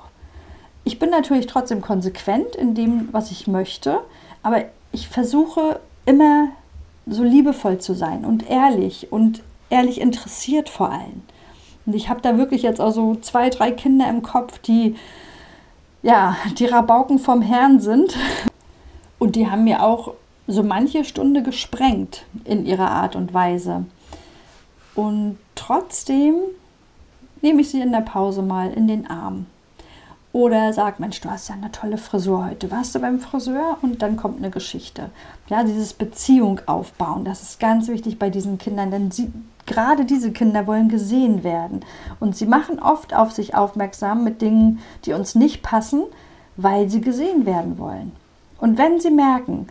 Ich 0.84 0.98
bin 0.98 1.10
natürlich 1.10 1.46
trotzdem 1.46 1.80
konsequent 1.80 2.56
in 2.56 2.74
dem, 2.74 3.08
was 3.12 3.30
ich 3.30 3.46
möchte, 3.46 4.00
aber 4.42 4.64
ich 4.90 5.08
versuche 5.08 5.78
immer 6.06 6.48
so 7.06 7.22
liebevoll 7.22 7.78
zu 7.78 7.94
sein 7.94 8.24
und 8.24 8.48
ehrlich 8.48 9.12
und 9.12 9.42
ehrlich 9.70 10.00
interessiert 10.00 10.68
vor 10.68 10.90
allem. 10.90 11.22
Und 11.86 11.94
ich 11.94 12.08
habe 12.08 12.20
da 12.20 12.36
wirklich 12.36 12.62
jetzt 12.62 12.80
auch 12.80 12.92
so 12.92 13.16
zwei, 13.16 13.48
drei 13.50 13.72
Kinder 13.72 14.08
im 14.08 14.22
Kopf, 14.22 14.58
die 14.58 14.96
ja, 16.02 16.36
die 16.58 16.66
Rabauken 16.66 17.18
vom 17.18 17.42
Herrn 17.42 17.80
sind. 17.80 18.16
Und 19.18 19.36
die 19.36 19.50
haben 19.50 19.64
mir 19.64 19.82
auch 19.82 20.14
so 20.46 20.62
manche 20.62 21.04
Stunde 21.04 21.42
gesprengt 21.42 22.24
in 22.44 22.66
ihrer 22.66 22.90
Art 22.90 23.16
und 23.16 23.34
Weise. 23.34 23.84
Und 24.94 25.38
trotzdem 25.54 26.34
nehme 27.42 27.60
ich 27.60 27.70
sie 27.70 27.80
in 27.80 27.92
der 27.92 28.00
Pause 28.00 28.42
mal 28.42 28.72
in 28.72 28.88
den 28.88 29.08
Arm. 29.08 29.46
Oder 30.32 30.72
sag, 30.72 31.00
Mensch, 31.00 31.20
du 31.20 31.28
hast 31.28 31.48
ja 31.48 31.56
eine 31.56 31.72
tolle 31.72 31.98
Frisur 31.98 32.46
heute. 32.46 32.70
Warst 32.70 32.94
du 32.94 33.00
beim 33.00 33.18
Friseur? 33.18 33.78
Und 33.82 34.00
dann 34.00 34.16
kommt 34.16 34.38
eine 34.38 34.50
Geschichte. 34.50 35.10
Ja, 35.48 35.64
dieses 35.64 35.92
Beziehung 35.92 36.60
aufbauen, 36.66 37.24
das 37.24 37.42
ist 37.42 37.58
ganz 37.58 37.88
wichtig 37.88 38.18
bei 38.18 38.30
diesen 38.30 38.56
Kindern, 38.58 38.92
denn 38.92 39.10
sie, 39.10 39.32
gerade 39.66 40.04
diese 40.04 40.30
Kinder 40.30 40.68
wollen 40.68 40.88
gesehen 40.88 41.42
werden. 41.42 41.80
Und 42.20 42.36
sie 42.36 42.46
machen 42.46 42.78
oft 42.78 43.12
auf 43.12 43.32
sich 43.32 43.56
aufmerksam 43.56 44.22
mit 44.22 44.40
Dingen, 44.40 44.78
die 45.04 45.14
uns 45.14 45.34
nicht 45.34 45.62
passen, 45.62 46.02
weil 46.56 46.88
sie 46.88 47.00
gesehen 47.00 47.44
werden 47.44 47.78
wollen. 47.78 48.12
Und 48.60 48.78
wenn 48.78 49.00
sie 49.00 49.10
merken, 49.10 49.66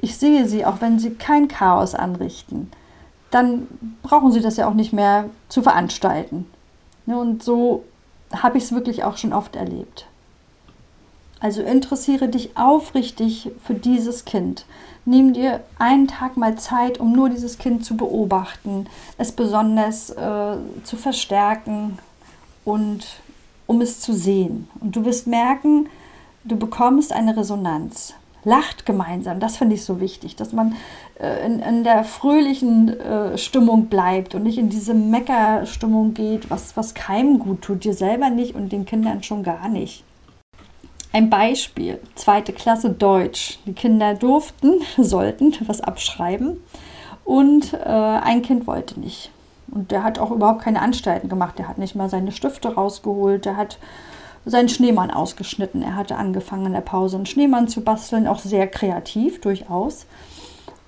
ich 0.00 0.16
sehe 0.16 0.46
sie, 0.46 0.64
auch 0.64 0.80
wenn 0.80 1.00
sie 1.00 1.14
kein 1.14 1.48
Chaos 1.48 1.96
anrichten, 1.96 2.70
dann 3.32 3.66
brauchen 4.02 4.30
sie 4.30 4.40
das 4.40 4.56
ja 4.56 4.68
auch 4.68 4.74
nicht 4.74 4.92
mehr 4.92 5.24
zu 5.48 5.62
veranstalten. 5.62 6.46
Und 7.06 7.42
so 7.42 7.84
habe 8.32 8.58
ich 8.58 8.64
es 8.64 8.72
wirklich 8.72 9.04
auch 9.04 9.16
schon 9.16 9.32
oft 9.32 9.56
erlebt. 9.56 10.06
Also 11.38 11.62
interessiere 11.62 12.28
dich 12.28 12.56
aufrichtig 12.56 13.50
für 13.62 13.74
dieses 13.74 14.24
Kind. 14.24 14.64
Nimm 15.04 15.34
dir 15.34 15.60
einen 15.78 16.08
Tag 16.08 16.36
mal 16.36 16.56
Zeit, 16.56 16.98
um 16.98 17.12
nur 17.12 17.28
dieses 17.28 17.58
Kind 17.58 17.84
zu 17.84 17.96
beobachten, 17.96 18.88
es 19.18 19.32
besonders 19.32 20.10
äh, 20.10 20.56
zu 20.82 20.96
verstärken 20.96 21.98
und 22.64 23.06
um 23.66 23.80
es 23.80 24.00
zu 24.00 24.14
sehen. 24.14 24.68
Und 24.80 24.96
du 24.96 25.04
wirst 25.04 25.26
merken, 25.26 25.88
du 26.44 26.56
bekommst 26.56 27.12
eine 27.12 27.36
Resonanz. 27.36 28.14
Lacht 28.46 28.86
gemeinsam, 28.86 29.40
das 29.40 29.56
finde 29.56 29.74
ich 29.74 29.84
so 29.84 30.00
wichtig, 30.00 30.36
dass 30.36 30.52
man 30.52 30.76
äh, 31.20 31.44
in, 31.44 31.58
in, 31.58 31.82
der 31.82 32.04
fröhlichen 32.04 32.88
äh, 32.88 33.36
Stimmung 33.36 33.86
bleibt 33.86 34.36
und 34.36 34.44
nicht 34.44 34.56
in 34.56 34.68
diese 34.68 34.94
Meckerstimmung 34.94 36.14
geht, 36.14 36.48
was, 36.48 36.76
was 36.76 36.94
keinem 36.94 37.40
gut 37.40 37.62
tut, 37.62 37.82
dir 37.82 37.92
selber 37.92 38.30
nicht 38.30 38.54
und 38.54 38.70
den 38.70 38.86
Kindern 38.86 39.24
schon 39.24 39.42
gar 39.42 39.68
nicht. 39.68 40.04
Ein 41.12 41.28
Beispiel, 41.28 41.98
zweite 42.14 42.52
Klasse 42.52 42.90
Deutsch. 42.90 43.58
Die 43.66 43.72
Kinder 43.72 44.14
durften, 44.14 44.74
sollten 44.96 45.52
was 45.66 45.80
abschreiben 45.80 46.58
und 47.24 47.72
äh, 47.72 47.78
ein 47.78 48.42
Kind 48.42 48.68
wollte 48.68 49.00
nicht. 49.00 49.32
Und 49.72 49.90
der 49.90 50.04
hat 50.04 50.20
auch 50.20 50.30
überhaupt 50.30 50.62
keine 50.62 50.80
Anstalten 50.80 51.28
gemacht. 51.28 51.58
Der 51.58 51.66
hat 51.66 51.78
nicht 51.78 51.96
mal 51.96 52.08
seine 52.08 52.30
Stifte 52.30 52.74
rausgeholt, 52.74 53.44
der 53.44 53.56
hat 53.56 53.78
seinen 54.46 54.68
Schneemann 54.68 55.10
ausgeschnitten. 55.10 55.82
Er 55.82 55.96
hatte 55.96 56.16
angefangen 56.16 56.66
in 56.66 56.72
der 56.72 56.80
Pause 56.80 57.16
einen 57.16 57.26
Schneemann 57.26 57.68
zu 57.68 57.82
basteln, 57.82 58.26
auch 58.26 58.38
sehr 58.38 58.68
kreativ 58.68 59.40
durchaus. 59.40 60.06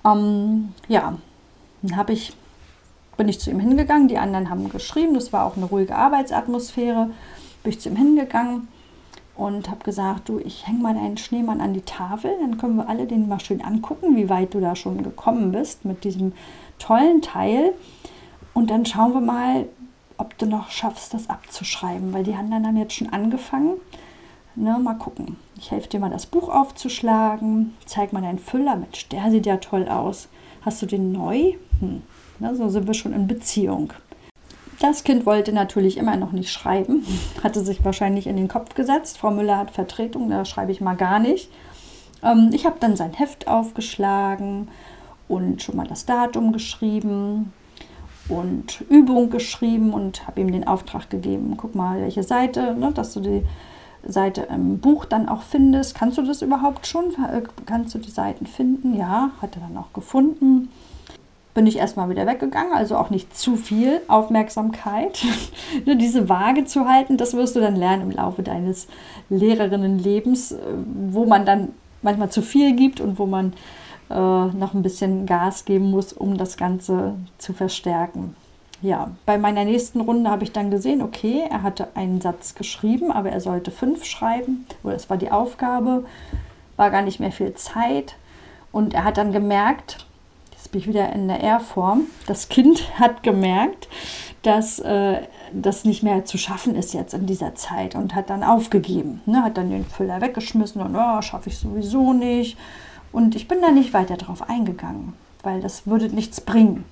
Ähm, 0.05 0.69
ja, 0.87 1.17
dann 1.81 1.95
habe 1.97 2.13
ich, 2.13 2.33
bin 3.17 3.27
ich 3.27 3.39
zu 3.39 3.51
ihm 3.51 3.59
hingegangen. 3.59 4.07
Die 4.07 4.17
anderen 4.17 4.49
haben 4.49 4.69
geschrieben, 4.69 5.13
das 5.13 5.33
war 5.33 5.45
auch 5.45 5.57
eine 5.57 5.65
ruhige 5.65 5.95
Arbeitsatmosphäre. 5.95 7.11
Bin 7.61 7.71
ich 7.71 7.81
zu 7.81 7.89
ihm 7.89 7.97
hingegangen 7.97 8.69
und 9.35 9.69
habe 9.69 9.83
gesagt, 9.83 10.29
du, 10.29 10.39
ich 10.39 10.65
hänge 10.65 10.81
mal 10.81 10.93
deinen 10.93 11.17
Schneemann 11.17 11.61
an 11.61 11.73
die 11.73 11.81
Tafel, 11.81 12.31
dann 12.41 12.57
können 12.57 12.77
wir 12.77 12.89
alle 12.89 13.05
den 13.05 13.27
mal 13.27 13.39
schön 13.39 13.61
angucken, 13.61 14.15
wie 14.15 14.29
weit 14.29 14.53
du 14.53 14.61
da 14.61 14.75
schon 14.75 15.03
gekommen 15.03 15.51
bist 15.51 15.85
mit 15.85 16.05
diesem 16.05 16.33
tollen 16.77 17.21
Teil. 17.21 17.73
Und 18.53 18.69
dann 18.69 18.85
schauen 18.85 19.13
wir 19.13 19.21
mal, 19.21 19.67
ob 20.19 20.37
du 20.37 20.45
noch 20.45 20.69
schaffst, 20.69 21.13
das 21.13 21.29
abzuschreiben, 21.29 22.13
weil 22.13 22.23
die 22.23 22.35
anderen 22.35 22.67
haben 22.67 22.77
jetzt 22.77 22.93
schon 22.93 23.11
angefangen. 23.11 23.77
Ne, 24.55 24.77
mal 24.77 24.95
gucken. 24.95 25.37
Ich 25.57 25.71
helfe 25.71 25.87
dir 25.87 25.99
mal, 25.99 26.09
das 26.09 26.25
Buch 26.25 26.49
aufzuschlagen. 26.49 27.73
Zeig 27.85 28.11
mal 28.11 28.21
deinen 28.21 28.39
Füller. 28.39 28.75
Mensch, 28.75 29.07
der 29.07 29.31
sieht 29.31 29.45
ja 29.45 29.57
toll 29.57 29.87
aus. 29.87 30.27
Hast 30.61 30.81
du 30.81 30.85
den 30.85 31.13
neu? 31.13 31.53
Hm. 31.79 32.01
Ne, 32.39 32.55
so 32.55 32.67
sind 32.67 32.85
wir 32.85 32.93
schon 32.93 33.13
in 33.13 33.27
Beziehung. 33.27 33.93
Das 34.79 35.03
Kind 35.03 35.25
wollte 35.25 35.53
natürlich 35.53 35.97
immer 35.97 36.17
noch 36.17 36.31
nicht 36.31 36.51
schreiben, 36.51 37.05
hatte 37.43 37.63
sich 37.63 37.83
wahrscheinlich 37.83 38.27
in 38.27 38.37
den 38.37 38.47
Kopf 38.47 38.75
gesetzt. 38.75 39.17
Frau 39.17 39.31
Müller 39.31 39.57
hat 39.57 39.71
Vertretung, 39.71 40.29
da 40.29 40.45
schreibe 40.45 40.71
ich 40.71 40.81
mal 40.81 40.95
gar 40.95 41.19
nicht. 41.19 41.49
Ähm, 42.23 42.49
ich 42.53 42.65
habe 42.65 42.77
dann 42.79 42.95
sein 42.97 43.13
Heft 43.13 43.47
aufgeschlagen 43.47 44.67
und 45.27 45.61
schon 45.61 45.77
mal 45.77 45.87
das 45.87 46.05
Datum 46.05 46.51
geschrieben 46.51 47.53
und 48.29 48.81
Übung 48.89 49.29
geschrieben 49.29 49.93
und 49.93 50.27
habe 50.27 50.41
ihm 50.41 50.51
den 50.51 50.67
Auftrag 50.67 51.09
gegeben, 51.09 51.55
guck 51.57 51.75
mal, 51.75 52.01
welche 52.01 52.23
Seite, 52.23 52.75
ne, 52.75 52.91
dass 52.93 53.13
du 53.13 53.19
die 53.19 53.43
Seite 54.03 54.47
im 54.49 54.79
Buch 54.79 55.05
dann 55.05 55.27
auch 55.27 55.41
findest. 55.41 55.95
Kannst 55.95 56.17
du 56.17 56.21
das 56.21 56.41
überhaupt 56.41 56.87
schon? 56.87 57.11
Äh, 57.11 57.41
kannst 57.65 57.93
du 57.95 57.99
die 57.99 58.11
Seiten 58.11 58.45
finden? 58.45 58.95
Ja, 58.95 59.31
hat 59.41 59.55
er 59.55 59.61
dann 59.61 59.77
auch 59.77 59.93
gefunden. 59.93 60.69
Bin 61.53 61.67
ich 61.67 61.77
erstmal 61.77 62.09
wieder 62.09 62.25
weggegangen, 62.27 62.73
also 62.73 62.95
auch 62.95 63.09
nicht 63.09 63.35
zu 63.35 63.57
viel 63.57 64.01
Aufmerksamkeit. 64.07 65.25
Nur 65.85 65.95
diese 65.95 66.29
Waage 66.29 66.65
zu 66.65 66.87
halten, 66.87 67.17
das 67.17 67.33
wirst 67.33 67.55
du 67.55 67.59
dann 67.59 67.75
lernen 67.75 68.03
im 68.03 68.11
Laufe 68.11 68.43
deines 68.43 68.87
Lehrerinnenlebens, 69.29 70.53
äh, 70.53 70.57
wo 71.11 71.25
man 71.25 71.45
dann 71.45 71.69
manchmal 72.01 72.29
zu 72.29 72.41
viel 72.41 72.75
gibt 72.75 73.01
und 73.01 73.19
wo 73.19 73.25
man 73.25 73.53
äh, 74.09 74.13
noch 74.13 74.73
ein 74.73 74.81
bisschen 74.81 75.25
Gas 75.25 75.65
geben 75.65 75.91
muss, 75.91 76.13
um 76.13 76.37
das 76.37 76.57
Ganze 76.57 77.15
zu 77.37 77.53
verstärken. 77.53 78.35
Ja, 78.81 79.11
bei 79.25 79.37
meiner 79.37 79.65
nächsten 79.65 79.99
Runde 79.99 80.29
habe 80.29 80.43
ich 80.43 80.53
dann 80.53 80.71
gesehen, 80.71 81.01
okay, 81.01 81.43
er 81.49 81.63
hatte 81.63 81.89
einen 81.95 82.21
Satz 82.21 82.55
geschrieben, 82.55 83.11
aber 83.11 83.29
er 83.29 83.41
sollte 83.41 83.71
fünf 83.71 84.05
schreiben, 84.05 84.65
oder 84.83 84.95
es 84.95 85.09
war 85.09 85.17
die 85.17 85.31
Aufgabe, 85.31 86.05
war 86.77 86.89
gar 86.89 87.01
nicht 87.01 87.19
mehr 87.19 87.33
viel 87.33 87.53
Zeit. 87.55 88.15
Und 88.71 88.93
er 88.93 89.03
hat 89.03 89.17
dann 89.17 89.33
gemerkt, 89.33 90.05
jetzt 90.53 90.71
bin 90.71 90.79
ich 90.79 90.87
wieder 90.87 91.11
in 91.11 91.27
der 91.27 91.43
R-Form, 91.43 92.03
das 92.25 92.47
Kind 92.47 92.99
hat 92.99 93.21
gemerkt, 93.21 93.89
dass 94.43 94.79
äh, 94.79 95.17
das 95.51 95.83
nicht 95.83 96.01
mehr 96.01 96.23
zu 96.23 96.37
schaffen 96.37 96.75
ist 96.75 96.93
jetzt 96.93 97.13
in 97.13 97.25
dieser 97.25 97.55
Zeit 97.55 97.95
und 97.95 98.15
hat 98.15 98.29
dann 98.29 98.43
aufgegeben. 98.43 99.21
Ne? 99.25 99.43
Hat 99.43 99.57
dann 99.57 99.69
den 99.69 99.85
Füller 99.85 100.21
weggeschmissen 100.21 100.81
und 100.81 100.95
oh, 100.95 101.21
schaffe 101.21 101.49
ich 101.49 101.57
sowieso 101.57 102.13
nicht. 102.13 102.57
Und 103.11 103.35
ich 103.35 103.47
bin 103.47 103.61
da 103.61 103.71
nicht 103.71 103.93
weiter 103.93 104.17
drauf 104.17 104.49
eingegangen, 104.49 105.13
weil 105.43 105.61
das 105.61 105.87
würde 105.87 106.07
nichts 106.09 106.41
bringen. 106.41 106.85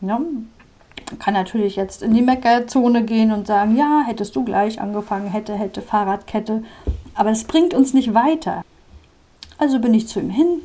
Ja? 0.00 0.18
Man 1.10 1.18
kann 1.18 1.34
natürlich 1.34 1.76
jetzt 1.76 2.02
in 2.02 2.14
die 2.14 2.22
Meckerzone 2.22 3.04
gehen 3.04 3.32
und 3.32 3.46
sagen, 3.46 3.76
ja, 3.76 4.02
hättest 4.06 4.34
du 4.36 4.44
gleich 4.44 4.80
angefangen, 4.80 5.28
hätte, 5.28 5.54
hätte, 5.54 5.82
Fahrradkette. 5.82 6.64
Aber 7.14 7.30
es 7.30 7.44
bringt 7.44 7.74
uns 7.74 7.94
nicht 7.94 8.14
weiter. 8.14 8.62
Also 9.58 9.78
bin 9.78 9.94
ich 9.94 10.08
zu 10.08 10.20
ihm 10.20 10.30
hin, 10.30 10.60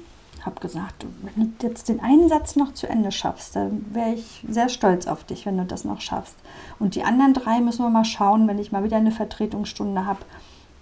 habe 0.45 0.59
gesagt, 0.59 1.05
wenn 1.35 1.53
du 1.59 1.67
jetzt 1.67 1.89
den 1.89 1.99
einen 1.99 2.27
Satz 2.29 2.55
noch 2.55 2.73
zu 2.73 2.87
Ende 2.87 3.11
schaffst, 3.11 3.55
dann 3.55 3.85
wäre 3.93 4.13
ich 4.13 4.43
sehr 4.49 4.69
stolz 4.69 5.07
auf 5.07 5.23
dich, 5.23 5.45
wenn 5.45 5.57
du 5.57 5.65
das 5.65 5.83
noch 5.83 6.01
schaffst. 6.01 6.35
Und 6.79 6.95
die 6.95 7.03
anderen 7.03 7.33
drei 7.33 7.59
müssen 7.59 7.83
wir 7.83 7.89
mal 7.89 8.05
schauen, 8.05 8.47
wenn 8.47 8.59
ich 8.59 8.71
mal 8.71 8.83
wieder 8.83 8.97
eine 8.97 9.11
Vertretungsstunde 9.11 10.05
habe, 10.05 10.19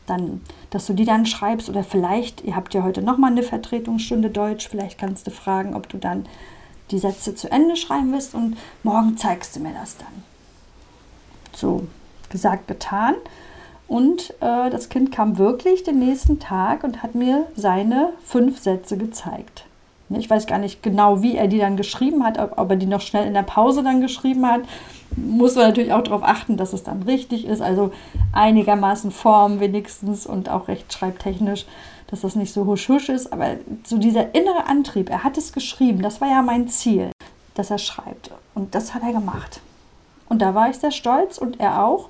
dann, 0.07 0.41
dass 0.69 0.87
du 0.87 0.93
die 0.93 1.05
dann 1.05 1.25
schreibst 1.25 1.69
oder 1.69 1.83
vielleicht, 1.83 2.43
ihr 2.43 2.55
habt 2.55 2.73
ja 2.73 2.83
heute 2.83 3.01
nochmal 3.01 3.31
eine 3.31 3.43
Vertretungsstunde 3.43 4.29
Deutsch, 4.29 4.67
vielleicht 4.67 4.97
kannst 4.97 5.27
du 5.27 5.31
fragen, 5.31 5.75
ob 5.75 5.87
du 5.89 5.97
dann 5.97 6.25
die 6.91 6.99
Sätze 6.99 7.35
zu 7.35 7.51
Ende 7.51 7.75
schreiben 7.75 8.11
willst 8.13 8.33
und 8.33 8.57
morgen 8.83 9.17
zeigst 9.17 9.55
du 9.55 9.59
mir 9.59 9.73
das 9.73 9.97
dann. 9.97 10.23
So, 11.53 11.87
gesagt, 12.29 12.67
getan. 12.67 13.15
Und 13.87 14.31
äh, 14.41 14.69
das 14.69 14.89
Kind 14.89 15.11
kam 15.11 15.37
wirklich 15.37 15.83
den 15.83 15.99
nächsten 15.99 16.39
Tag 16.39 16.83
und 16.83 17.03
hat 17.03 17.15
mir 17.15 17.47
seine 17.55 18.13
fünf 18.23 18.59
Sätze 18.59 18.97
gezeigt. 18.97 19.66
Ich 20.09 20.29
weiß 20.29 20.47
gar 20.47 20.57
nicht 20.57 20.81
genau, 20.81 21.21
wie 21.21 21.35
er 21.35 21.47
die 21.47 21.57
dann 21.59 21.75
geschrieben 21.75 22.23
hat, 22.23 22.39
ob, 22.39 22.69
er 22.69 22.75
die 22.77 22.85
noch 22.85 23.01
schnell 23.01 23.27
in 23.27 23.33
der 23.33 23.43
Pause 23.43 23.83
dann 23.83 24.01
geschrieben 24.01 24.45
hat 24.45 24.61
muss 25.15 25.55
man 25.55 25.65
natürlich 25.65 25.93
auch 25.93 26.03
darauf 26.03 26.23
achten, 26.23 26.57
dass 26.57 26.73
es 26.73 26.83
dann 26.83 27.03
richtig 27.03 27.45
ist. 27.45 27.61
Also 27.61 27.91
einigermaßen 28.33 29.11
Form 29.11 29.59
wenigstens 29.59 30.25
und 30.25 30.49
auch 30.49 30.67
rechtschreibtechnisch, 30.67 31.65
dass 32.07 32.21
das 32.21 32.35
nicht 32.35 32.53
so 32.53 32.65
husch-husch 32.65 33.09
ist. 33.09 33.31
Aber 33.31 33.55
so 33.83 33.97
dieser 33.97 34.35
innere 34.35 34.67
Antrieb, 34.67 35.09
er 35.09 35.23
hat 35.23 35.37
es 35.37 35.53
geschrieben, 35.53 36.01
das 36.01 36.21
war 36.21 36.29
ja 36.29 36.41
mein 36.41 36.67
Ziel, 36.67 37.11
dass 37.55 37.71
er 37.71 37.77
schreibt. 37.77 38.31
Und 38.53 38.75
das 38.75 38.93
hat 38.93 39.03
er 39.03 39.13
gemacht. 39.13 39.61
Und 40.29 40.41
da 40.41 40.53
war 40.53 40.69
ich 40.69 40.77
sehr 40.77 40.91
stolz 40.91 41.37
und 41.37 41.59
er 41.59 41.83
auch. 41.83 42.09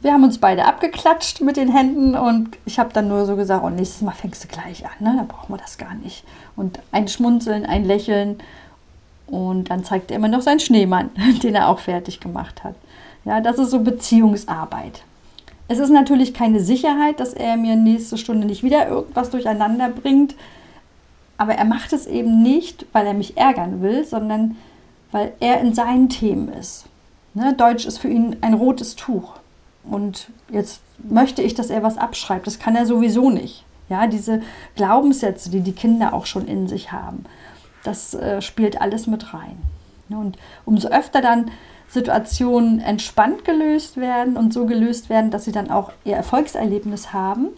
Wir 0.00 0.12
haben 0.12 0.24
uns 0.24 0.38
beide 0.38 0.66
abgeklatscht 0.66 1.40
mit 1.40 1.56
den 1.56 1.72
Händen 1.72 2.14
und 2.14 2.50
ich 2.66 2.78
habe 2.78 2.92
dann 2.92 3.08
nur 3.08 3.24
so 3.24 3.34
gesagt, 3.34 3.64
und 3.64 3.72
oh, 3.72 3.76
nächstes 3.76 4.02
Mal 4.02 4.12
fängst 4.12 4.44
du 4.44 4.48
gleich 4.48 4.84
an, 4.84 4.92
ne? 5.00 5.14
da 5.16 5.24
brauchen 5.24 5.52
wir 5.54 5.58
das 5.58 5.78
gar 5.78 5.94
nicht. 5.94 6.22
Und 6.54 6.78
ein 6.92 7.08
Schmunzeln, 7.08 7.64
ein 7.64 7.84
Lächeln 7.84 8.38
und 9.26 9.70
dann 9.70 9.84
zeigt 9.84 10.10
er 10.10 10.18
immer 10.18 10.28
noch 10.28 10.42
seinen 10.42 10.60
Schneemann, 10.60 11.10
den 11.42 11.54
er 11.54 11.68
auch 11.68 11.78
fertig 11.78 12.20
gemacht 12.20 12.62
hat. 12.62 12.74
Ja, 13.24 13.40
das 13.40 13.58
ist 13.58 13.70
so 13.70 13.80
Beziehungsarbeit. 13.80 15.02
Es 15.68 15.78
ist 15.78 15.90
natürlich 15.90 16.32
keine 16.32 16.60
Sicherheit, 16.60 17.18
dass 17.18 17.32
er 17.32 17.56
mir 17.56 17.74
nächste 17.74 18.18
Stunde 18.18 18.46
nicht 18.46 18.62
wieder 18.62 18.88
irgendwas 18.88 19.30
durcheinander 19.30 19.88
bringt. 19.88 20.36
Aber 21.38 21.54
er 21.54 21.64
macht 21.64 21.92
es 21.92 22.06
eben 22.06 22.42
nicht, 22.42 22.86
weil 22.92 23.06
er 23.06 23.14
mich 23.14 23.36
ärgern 23.36 23.82
will, 23.82 24.04
sondern 24.04 24.56
weil 25.10 25.32
er 25.40 25.60
in 25.60 25.74
seinen 25.74 26.08
Themen 26.08 26.48
ist. 26.48 26.86
Ne? 27.34 27.52
Deutsch 27.54 27.84
ist 27.84 27.98
für 27.98 28.08
ihn 28.08 28.36
ein 28.40 28.54
rotes 28.54 28.94
Tuch. 28.94 29.34
Und 29.88 30.30
jetzt 30.50 30.80
möchte 30.98 31.42
ich, 31.42 31.54
dass 31.54 31.70
er 31.70 31.82
was 31.82 31.98
abschreibt. 31.98 32.46
Das 32.46 32.58
kann 32.58 32.76
er 32.76 32.86
sowieso 32.86 33.30
nicht. 33.30 33.64
Ja, 33.88 34.06
diese 34.06 34.42
Glaubenssätze, 34.74 35.50
die 35.50 35.60
die 35.60 35.72
Kinder 35.72 36.12
auch 36.12 36.26
schon 36.26 36.48
in 36.48 36.66
sich 36.66 36.90
haben, 36.90 37.24
das 37.84 38.14
äh, 38.14 38.42
spielt 38.42 38.80
alles 38.80 39.06
mit 39.06 39.32
rein. 39.32 39.56
Ne? 40.08 40.18
Und 40.18 40.36
umso 40.64 40.88
öfter 40.88 41.20
dann 41.20 41.50
Situationen 41.88 42.80
entspannt 42.80 43.44
gelöst 43.44 43.96
werden 43.96 44.36
und 44.36 44.52
so 44.52 44.66
gelöst 44.66 45.08
werden, 45.08 45.30
dass 45.30 45.44
sie 45.44 45.52
dann 45.52 45.70
auch 45.70 45.92
ihr 46.04 46.16
Erfolgserlebnis 46.16 47.12
haben, 47.12 47.48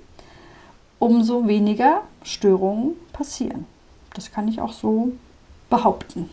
umso 0.99 1.47
weniger 1.47 2.03
Störungen 2.23 2.93
passieren. 3.12 3.64
Das 4.14 4.31
kann 4.31 4.49
ich 4.49 4.61
auch 4.61 4.73
so 4.73 5.12
behaupten. 5.71 6.29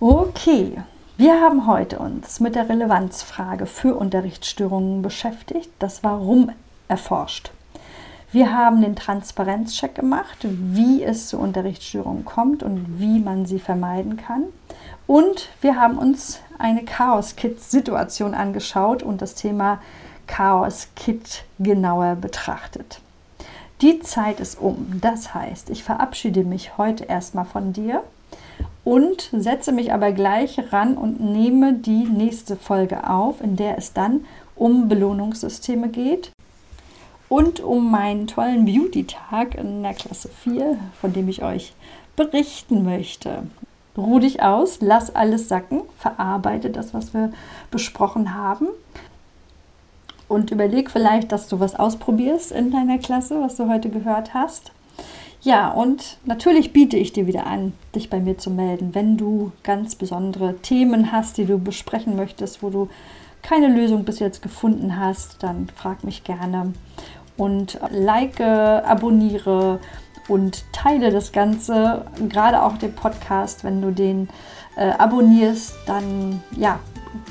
Okay, 0.00 0.78
wir 1.18 1.40
haben 1.40 1.66
heute 1.66 1.98
uns 1.98 2.40
mit 2.40 2.54
der 2.54 2.68
Relevanzfrage 2.68 3.64
für 3.66 3.94
Unterrichtsstörungen 3.96 5.00
beschäftigt, 5.00 5.70
das 5.78 6.04
Warum 6.04 6.50
erforscht. 6.88 7.52
Wir 8.32 8.52
haben 8.52 8.82
den 8.82 8.96
Transparenzcheck 8.96 9.94
gemacht, 9.94 10.36
wie 10.42 11.02
es 11.02 11.28
zu 11.28 11.38
Unterrichtsstörungen 11.38 12.26
kommt 12.26 12.62
und 12.62 13.00
wie 13.00 13.18
man 13.18 13.46
sie 13.46 13.58
vermeiden 13.58 14.18
kann. 14.18 14.42
Und 15.06 15.48
wir 15.62 15.80
haben 15.80 15.96
uns 15.96 16.40
eine 16.58 16.84
Chaos-Kit-Situation 16.84 18.34
angeschaut 18.34 19.02
und 19.02 19.22
das 19.22 19.34
Thema 19.34 19.80
Chaos-Kit 20.26 21.44
genauer 21.58 22.16
betrachtet. 22.16 23.00
Die 23.80 24.00
Zeit 24.00 24.40
ist 24.40 24.60
um. 24.60 24.98
Das 25.00 25.32
heißt, 25.32 25.70
ich 25.70 25.82
verabschiede 25.82 26.44
mich 26.44 26.76
heute 26.76 27.04
erstmal 27.04 27.44
von 27.46 27.72
dir 27.72 28.02
und 28.86 29.30
setze 29.32 29.72
mich 29.72 29.92
aber 29.92 30.12
gleich 30.12 30.72
ran 30.72 30.96
und 30.96 31.18
nehme 31.18 31.72
die 31.72 32.04
nächste 32.04 32.54
Folge 32.54 33.10
auf, 33.10 33.40
in 33.40 33.56
der 33.56 33.76
es 33.76 33.92
dann 33.92 34.24
um 34.54 34.86
Belohnungssysteme 34.86 35.88
geht 35.88 36.30
und 37.28 37.58
um 37.58 37.90
meinen 37.90 38.28
tollen 38.28 38.64
Beauty-Tag 38.64 39.56
in 39.56 39.82
der 39.82 39.92
Klasse 39.92 40.28
4, 40.28 40.78
von 41.00 41.12
dem 41.12 41.28
ich 41.28 41.42
euch 41.42 41.74
berichten 42.14 42.84
möchte. 42.84 43.48
Ruh 43.98 44.20
dich 44.20 44.40
aus, 44.44 44.78
lass 44.80 45.12
alles 45.12 45.48
sacken, 45.48 45.82
verarbeite 45.98 46.70
das, 46.70 46.94
was 46.94 47.12
wir 47.12 47.32
besprochen 47.72 48.36
haben 48.36 48.68
und 50.28 50.52
überleg 50.52 50.92
vielleicht, 50.92 51.32
dass 51.32 51.48
du 51.48 51.58
was 51.58 51.74
ausprobierst 51.74 52.52
in 52.52 52.70
deiner 52.70 52.98
Klasse, 52.98 53.40
was 53.40 53.56
du 53.56 53.68
heute 53.68 53.90
gehört 53.90 54.32
hast. 54.32 54.70
Ja, 55.46 55.70
und 55.70 56.18
natürlich 56.24 56.72
biete 56.72 56.96
ich 56.96 57.12
dir 57.12 57.28
wieder 57.28 57.46
an, 57.46 57.72
dich 57.94 58.10
bei 58.10 58.18
mir 58.18 58.36
zu 58.36 58.50
melden, 58.50 58.96
wenn 58.96 59.16
du 59.16 59.52
ganz 59.62 59.94
besondere 59.94 60.56
Themen 60.56 61.12
hast, 61.12 61.38
die 61.38 61.44
du 61.44 61.56
besprechen 61.56 62.16
möchtest, 62.16 62.64
wo 62.64 62.70
du 62.70 62.88
keine 63.42 63.68
Lösung 63.68 64.04
bis 64.04 64.18
jetzt 64.18 64.42
gefunden 64.42 64.98
hast, 64.98 65.44
dann 65.44 65.68
frag 65.76 66.02
mich 66.02 66.24
gerne. 66.24 66.72
Und 67.36 67.78
like, 67.90 68.40
abonniere 68.40 69.78
und 70.26 70.64
teile 70.72 71.12
das 71.12 71.30
Ganze, 71.30 72.06
gerade 72.28 72.64
auch 72.64 72.76
den 72.76 72.96
Podcast, 72.96 73.62
wenn 73.62 73.80
du 73.80 73.92
den 73.92 74.28
äh, 74.74 74.90
abonnierst, 74.98 75.76
dann 75.86 76.42
ja, 76.56 76.80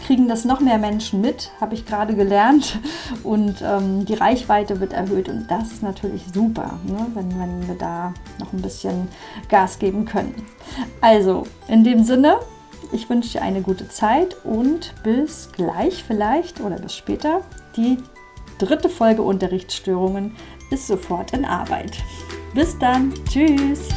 kriegen 0.05 0.27
das 0.27 0.45
noch 0.45 0.59
mehr 0.59 0.77
Menschen 0.77 1.21
mit, 1.21 1.51
habe 1.59 1.75
ich 1.75 1.85
gerade 1.85 2.15
gelernt. 2.15 2.79
Und 3.23 3.61
ähm, 3.61 4.05
die 4.05 4.13
Reichweite 4.13 4.79
wird 4.79 4.93
erhöht 4.93 5.29
und 5.29 5.47
das 5.49 5.71
ist 5.71 5.83
natürlich 5.83 6.23
super, 6.33 6.79
ne? 6.85 7.07
wenn, 7.13 7.39
wenn 7.39 7.67
wir 7.67 7.75
da 7.75 8.13
noch 8.39 8.53
ein 8.53 8.61
bisschen 8.61 9.07
Gas 9.49 9.79
geben 9.79 10.05
können. 10.05 10.35
Also, 11.01 11.43
in 11.67 11.83
dem 11.83 12.03
Sinne, 12.03 12.37
ich 12.91 13.09
wünsche 13.09 13.33
dir 13.33 13.41
eine 13.41 13.61
gute 13.61 13.87
Zeit 13.87 14.37
und 14.43 14.93
bis 15.03 15.49
gleich 15.51 16.03
vielleicht 16.03 16.61
oder 16.61 16.77
bis 16.77 16.95
später. 16.95 17.41
Die 17.75 17.97
dritte 18.57 18.89
Folge 18.89 19.21
Unterrichtsstörungen 19.21 20.35
ist 20.71 20.87
sofort 20.87 21.33
in 21.33 21.45
Arbeit. 21.45 21.97
Bis 22.53 22.77
dann. 22.79 23.13
Tschüss. 23.29 23.89